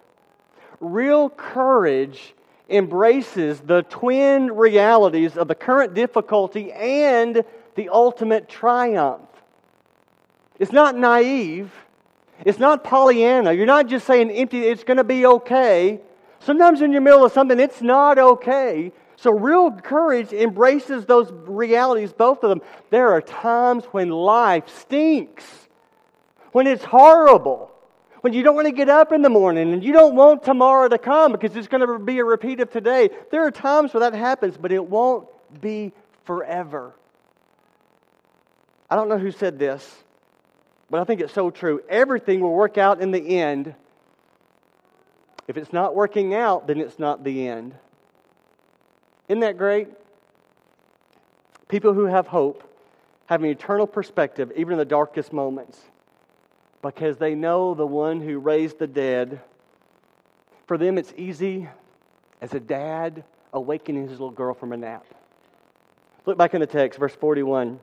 Real 0.81 1.31
courage 1.31 2.35
embraces 2.69 3.61
the 3.61 3.85
twin 3.85 4.51
realities 4.51 5.37
of 5.37 5.47
the 5.47 5.55
current 5.55 5.95
difficulty 5.95 6.73
and 6.73 7.45
the 7.77 7.89
ultimate 7.91 8.49
triumph. 8.49 9.29
It's 10.59 10.73
not 10.73 10.97
naive. 10.97 11.71
It's 12.45 12.59
not 12.59 12.85
Pollyanna. 12.85 13.53
You're 13.53 13.67
not 13.67 13.87
just 13.87 14.07
saying 14.07 14.31
empty, 14.31 14.61
it's 14.61 14.85
going 14.85 14.97
to 14.97 15.05
be 15.05 15.27
okay. 15.27 16.01
Sometimes 16.41 16.81
in 16.81 16.93
the 16.93 17.01
middle 17.01 17.25
of 17.25 17.33
something, 17.33 17.61
it's 17.61 17.83
not 17.83 18.19
okay. 18.19 18.93
So, 19.17 19.31
real 19.31 19.71
courage 19.71 20.33
embraces 20.33 21.05
those 21.05 21.31
realities, 21.31 22.13
both 22.13 22.43
of 22.43 22.49
them. 22.49 22.63
There 22.89 23.13
are 23.13 23.21
times 23.21 23.85
when 23.87 24.09
life 24.09 24.69
stinks, 24.81 25.45
when 26.53 26.67
it's 26.67 26.85
horrible 26.85 27.71
when 28.21 28.33
you 28.33 28.43
don't 28.43 28.55
want 28.55 28.67
to 28.67 28.73
get 28.73 28.89
up 28.89 29.13
in 29.13 29.23
the 29.23 29.31
morning 29.31 29.73
and 29.73 29.83
you 29.83 29.93
don't 29.93 30.15
want 30.15 30.43
tomorrow 30.43 30.89
to 30.89 30.99
come 30.99 31.33
because 31.33 31.57
it's 31.57 31.69
going 31.69 31.87
to 31.87 31.99
be 31.99 32.19
a 32.19 32.25
repeat 32.25 32.61
of 32.61 32.71
today. 32.71 33.11
There 33.31 33.47
are 33.47 33.51
times 33.51 33.95
where 33.95 34.11
that 34.11 34.15
happens, 34.15 34.57
but 34.57 34.73
it 34.73 34.85
won't 34.85 35.27
be 35.61 35.93
forever. 36.25 36.95
I 38.89 38.97
don't 38.97 39.09
know 39.09 39.19
who 39.19 39.31
said 39.31 39.59
this, 39.59 39.89
but 40.91 41.01
I 41.01 41.05
think 41.05 41.21
it's 41.21 41.33
so 41.33 41.51
true. 41.51 41.83
Everything 41.89 42.41
will 42.41 42.53
work 42.53 42.79
out 42.79 43.01
in 43.01 43.11
the 43.11 43.39
end. 43.39 43.75
If 45.49 45.57
it's 45.57 45.73
not 45.73 45.95
working 45.95 46.35
out, 46.35 46.67
then 46.67 46.81
it's 46.81 46.99
not 46.99 47.25
the 47.25 47.49
end. 47.49 47.75
Isn't 49.29 49.41
that 49.41 49.57
great? 49.57 49.89
People 51.69 51.95
who 51.95 52.07
have 52.07 52.27
hope 52.27 52.65
have 53.27 53.43
an 53.43 53.49
eternal 53.49 53.87
perspective, 53.87 54.53
even 54.57 54.73
in 54.73 54.79
the 54.79 54.85
darkest 54.85 55.33
moments 55.33 55.81
because 56.83 57.19
they 57.19 57.35
know 57.35 57.75
the 57.75 57.87
one 57.87 58.21
who 58.21 58.39
raised 58.39 58.79
the 58.79 58.87
dead. 58.87 59.41
For 60.67 60.79
them, 60.79 60.99
it's 60.99 61.13
easy 61.17 61.69
as 62.41 62.55
a 62.55 62.61
dad 62.61 63.25
awakening 63.53 64.09
his 64.09 64.13
little 64.13 64.31
girl 64.31 64.55
from 64.55 64.73
a 64.73 64.77
nap. 64.77 65.05
Look 66.27 66.39
back 66.39 66.55
in 66.55 66.61
the 66.61 66.67
text, 66.67 66.99
verse 66.99 67.15
41. 67.15 67.81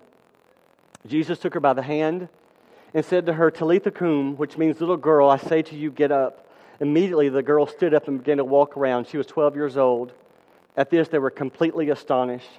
Jesus 1.06 1.39
took 1.39 1.54
her 1.54 1.60
by 1.60 1.74
the 1.74 1.82
hand 1.82 2.30
and 2.93 3.06
said 3.06 3.26
to 3.26 3.34
her, 3.34 3.52
Talitha 3.52 3.91
cum, 3.91 4.36
which 4.38 4.58
means 4.58 4.80
little 4.80 4.97
girl, 4.97 5.30
I 5.30 5.38
say 5.38 5.62
to 5.62 5.76
you, 5.76 5.91
get 5.91 6.12
up. 6.12 6.47
Immediately 6.80 7.30
the 7.30 7.43
girl 7.43 7.65
stood 7.65 7.93
up 7.93 8.08
and 8.08 8.19
began 8.19 8.38
to 8.38 8.45
walk 8.45 8.78
around. 8.78 9.08
She 9.08 9.17
was 9.17 9.28
12 9.28 9.56
years 9.56 9.78
old. 9.78 10.13
At 10.76 10.89
this, 10.89 11.08
they 11.08 11.19
were 11.19 11.32
completely 11.32 11.89
astonished. 11.89 12.50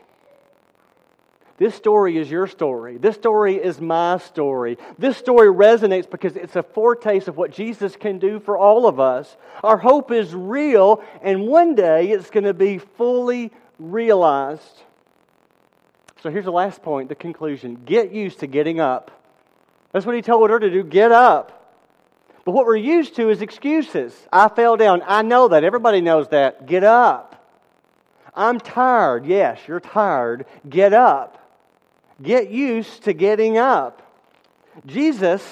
This 1.58 1.74
story 1.74 2.16
is 2.18 2.30
your 2.30 2.46
story. 2.46 2.98
This 2.98 3.16
story 3.16 3.56
is 3.56 3.80
my 3.80 4.18
story. 4.18 4.78
This 4.96 5.16
story 5.16 5.48
resonates 5.48 6.08
because 6.08 6.36
it's 6.36 6.54
a 6.54 6.62
foretaste 6.62 7.26
of 7.26 7.36
what 7.36 7.50
Jesus 7.50 7.96
can 7.96 8.20
do 8.20 8.38
for 8.38 8.56
all 8.56 8.86
of 8.86 9.00
us. 9.00 9.36
Our 9.64 9.76
hope 9.76 10.12
is 10.12 10.32
real, 10.32 11.02
and 11.20 11.48
one 11.48 11.74
day 11.74 12.10
it's 12.10 12.30
going 12.30 12.44
to 12.44 12.54
be 12.54 12.78
fully 12.78 13.50
realized. 13.80 14.82
So 16.22 16.30
here's 16.30 16.44
the 16.44 16.52
last 16.52 16.82
point 16.82 17.08
the 17.08 17.16
conclusion 17.16 17.82
get 17.84 18.12
used 18.12 18.40
to 18.40 18.46
getting 18.46 18.78
up. 18.78 19.17
That's 19.92 20.04
what 20.04 20.14
he 20.14 20.22
told 20.22 20.50
her 20.50 20.58
to 20.58 20.70
do 20.70 20.82
get 20.82 21.12
up. 21.12 21.54
But 22.44 22.52
what 22.52 22.66
we're 22.66 22.76
used 22.76 23.16
to 23.16 23.28
is 23.28 23.42
excuses. 23.42 24.14
I 24.32 24.48
fell 24.48 24.76
down. 24.76 25.02
I 25.06 25.22
know 25.22 25.48
that. 25.48 25.64
Everybody 25.64 26.00
knows 26.00 26.28
that. 26.28 26.66
Get 26.66 26.82
up. 26.82 27.34
I'm 28.34 28.58
tired. 28.58 29.26
Yes, 29.26 29.60
you're 29.66 29.80
tired. 29.80 30.46
Get 30.68 30.92
up. 30.92 31.38
Get 32.22 32.50
used 32.50 33.04
to 33.04 33.12
getting 33.12 33.58
up. 33.58 34.02
Jesus, 34.86 35.42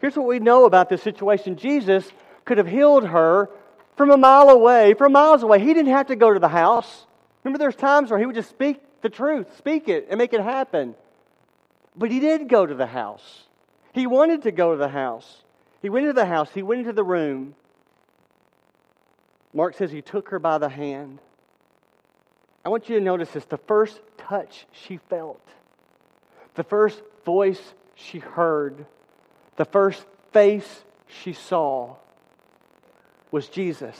here's 0.00 0.16
what 0.16 0.26
we 0.26 0.38
know 0.38 0.66
about 0.66 0.88
this 0.88 1.02
situation 1.02 1.56
Jesus 1.56 2.08
could 2.44 2.58
have 2.58 2.66
healed 2.66 3.06
her 3.06 3.50
from 3.96 4.10
a 4.10 4.16
mile 4.16 4.50
away, 4.50 4.94
from 4.94 5.12
miles 5.12 5.42
away. 5.42 5.60
He 5.60 5.74
didn't 5.74 5.92
have 5.92 6.08
to 6.08 6.16
go 6.16 6.32
to 6.32 6.38
the 6.38 6.48
house. 6.48 7.06
Remember, 7.42 7.58
there's 7.58 7.76
times 7.76 8.10
where 8.10 8.18
he 8.18 8.26
would 8.26 8.34
just 8.34 8.50
speak 8.50 8.80
the 9.02 9.08
truth, 9.08 9.46
speak 9.56 9.88
it, 9.88 10.06
and 10.10 10.18
make 10.18 10.32
it 10.32 10.40
happen. 10.40 10.94
But 11.96 12.10
he 12.10 12.20
did 12.20 12.48
go 12.48 12.66
to 12.66 12.74
the 12.74 12.86
house. 12.86 13.44
He 13.92 14.06
wanted 14.06 14.42
to 14.42 14.52
go 14.52 14.72
to 14.72 14.78
the 14.78 14.88
house. 14.88 15.42
He 15.82 15.88
went 15.88 16.06
into 16.06 16.14
the 16.14 16.26
house, 16.26 16.50
he 16.52 16.62
went 16.62 16.80
into 16.80 16.92
the 16.92 17.04
room. 17.04 17.54
Mark 19.52 19.76
says 19.76 19.90
he 19.90 20.02
took 20.02 20.28
her 20.28 20.38
by 20.38 20.58
the 20.58 20.68
hand. 20.68 21.18
I 22.64 22.68
want 22.68 22.88
you 22.88 22.98
to 22.98 23.04
notice 23.04 23.30
this 23.30 23.44
the 23.46 23.56
first 23.56 24.00
touch 24.18 24.66
she 24.72 24.98
felt 24.98 25.40
the 26.54 26.64
first 26.64 27.00
voice 27.24 27.60
she 27.94 28.18
heard, 28.18 28.84
the 29.56 29.64
first 29.64 30.04
face 30.32 30.82
she 31.22 31.32
saw 31.32 31.96
was 33.30 33.48
Jesus. 33.48 33.96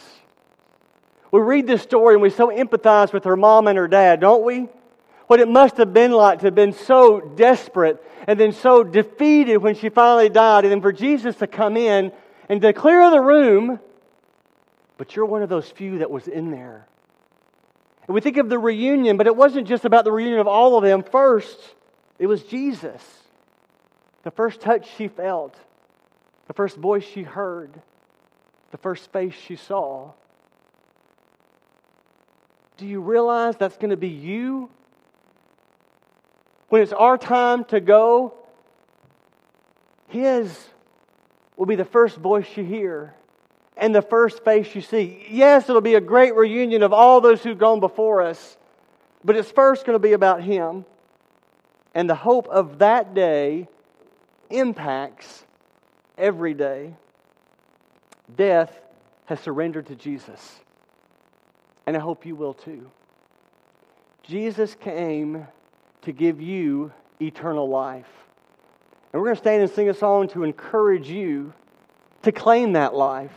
We 1.31 1.41
read 1.41 1.67
this 1.67 1.83
story 1.83 2.15
and 2.15 2.23
we 2.23 2.31
so 2.31 2.49
empathize 2.49 3.13
with 3.13 3.25
her 3.25 3.37
mom 3.37 3.69
and 3.69 3.79
her 3.79 3.89
dad, 3.89 4.21
don't 4.21 4.45
we? 4.45 4.69
What 5.31 5.39
it 5.39 5.47
must 5.47 5.77
have 5.77 5.93
been 5.93 6.11
like 6.11 6.41
to 6.41 6.47
have 6.47 6.57
been 6.57 6.73
so 6.73 7.21
desperate 7.21 8.05
and 8.27 8.39
then 8.39 8.51
so 8.51 8.83
defeated 8.83 9.59
when 9.59 9.77
she 9.77 9.89
finally 9.89 10.29
died, 10.29 10.65
and 10.65 10.73
then 10.73 10.81
for 10.81 10.91
Jesus 10.91 11.37
to 11.37 11.47
come 11.47 11.77
in 11.77 12.11
and 12.49 12.61
to 12.61 12.73
clear 12.73 13.09
the 13.13 13.21
room, 13.21 13.79
but 14.99 15.15
you're 15.15 15.27
one 15.27 15.45
of 15.45 15.49
those 15.49 15.71
few 15.71 15.99
that 15.99 16.11
was 16.11 16.27
in 16.27 16.51
there. 16.51 16.85
And 18.09 18.15
we 18.17 18.21
think 18.21 18.39
of 18.39 18.49
the 18.49 18.59
reunion, 18.59 19.17
but 19.17 19.29
it 19.29 19.37
wasn't 19.37 19.69
just 19.69 19.85
about 19.85 20.05
the 20.05 20.11
reunion 20.11 20.41
of 20.41 20.49
all 20.49 20.77
of 20.77 20.83
them. 20.83 21.05
First, 21.05 21.61
it 22.19 22.27
was 22.27 22.43
Jesus. 22.43 23.01
The 24.25 24.33
first 24.33 24.61
touch 24.61 24.89
she 24.97 25.07
felt, 25.07 25.55
the 26.49 26.55
first 26.55 26.77
voice 26.77 27.05
she 27.05 27.23
heard, 27.23 27.71
the 28.73 28.79
first 28.79 29.13
face 29.13 29.35
she 29.47 29.55
saw. 29.55 30.11
Do 32.79 32.85
you 32.85 33.01
realize 33.01 33.55
that's 33.57 33.77
going 33.77 33.91
to 33.91 33.97
be 33.97 34.09
you? 34.09 34.71
When 36.71 36.83
it's 36.83 36.93
our 36.93 37.19
time 37.19 37.65
to 37.67 37.81
go, 37.81 38.33
His 40.09 40.57
will 41.57 41.67
be 41.67 41.75
the 41.75 41.85
first 41.85 42.17
voice 42.17 42.47
you 42.57 42.65
hear 42.65 43.13
and 43.77 43.93
the 43.93 44.03
first 44.03 44.45
face 44.45 44.73
you 44.75 44.81
see. 44.81 45.27
Yes, 45.29 45.69
it'll 45.69 45.81
be 45.81 45.97
a 45.97 46.01
great 46.01 46.35
reunion 46.37 46.85
of 46.85 46.93
all 46.93 47.21
those 47.21 47.43
who've 47.43 47.59
gone 47.59 47.81
before 47.81 48.23
us, 48.23 48.57
but 49.25 49.35
it's 49.37 49.51
first 49.51 49.85
going 49.85 49.97
to 49.97 50.03
be 50.03 50.13
about 50.13 50.43
Him. 50.43 50.85
And 51.93 52.09
the 52.09 52.15
hope 52.15 52.47
of 52.47 52.79
that 52.79 53.15
day 53.15 53.67
impacts 54.49 55.45
every 56.17 56.55
day. 56.55 56.95
Death 58.37 58.73
has 59.27 59.41
surrendered 59.41 59.87
to 59.87 59.97
Jesus. 59.97 60.61
And 61.85 61.97
I 61.97 62.01
hope 62.01 62.25
you 62.25 62.37
will 62.37 62.55
too. 62.55 62.89
Jesus 64.23 64.77
came 64.77 65.49
to 66.03 66.13
give 66.13 66.41
you 66.41 66.93
eternal 67.21 67.69
life. 67.69 68.09
And 69.13 69.21
we're 69.21 69.29
going 69.29 69.37
to 69.37 69.43
stand 69.43 69.63
and 69.63 69.71
sing 69.71 69.89
a 69.89 69.95
song 69.95 70.29
to 70.29 70.45
encourage 70.45 71.09
you 71.09 71.53
to 72.23 72.33
claim 72.33 72.73
that 72.73 72.95
life, 72.95 73.33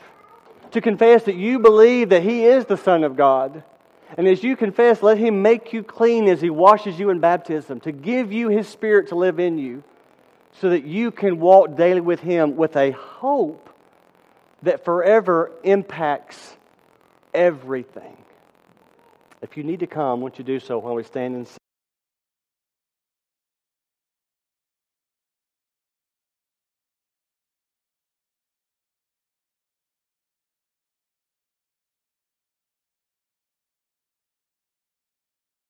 to 0.71 0.81
confess 0.81 1.23
that 1.23 1.35
you 1.35 1.59
believe 1.59 2.09
that 2.09 2.23
He 2.23 2.45
is 2.45 2.65
the 2.65 2.77
Son 2.77 3.03
of 3.03 3.15
God. 3.15 3.63
And 4.17 4.27
as 4.27 4.43
you 4.43 4.55
confess, 4.55 5.01
let 5.01 5.17
Him 5.17 5.41
make 5.41 5.73
you 5.73 5.83
clean 5.83 6.27
as 6.27 6.41
He 6.41 6.49
washes 6.49 6.99
you 6.99 7.09
in 7.09 7.19
baptism, 7.19 7.79
to 7.81 7.91
give 7.91 8.31
you 8.31 8.49
His 8.49 8.67
Spirit 8.67 9.09
to 9.09 9.15
live 9.15 9.39
in 9.39 9.57
you, 9.57 9.83
so 10.61 10.69
that 10.69 10.83
you 10.85 11.09
can 11.09 11.39
walk 11.39 11.75
daily 11.75 12.01
with 12.01 12.19
Him 12.19 12.55
with 12.55 12.75
a 12.75 12.91
hope 12.91 13.69
that 14.61 14.85
forever 14.85 15.51
impacts 15.63 16.55
everything. 17.33 18.15
If 19.41 19.57
you 19.57 19.63
need 19.63 19.79
to 19.79 19.87
come, 19.87 20.21
won't 20.21 20.37
you 20.37 20.43
do 20.43 20.59
so 20.59 20.77
while 20.77 20.93
we 20.93 21.03
stand 21.03 21.35
and 21.35 21.47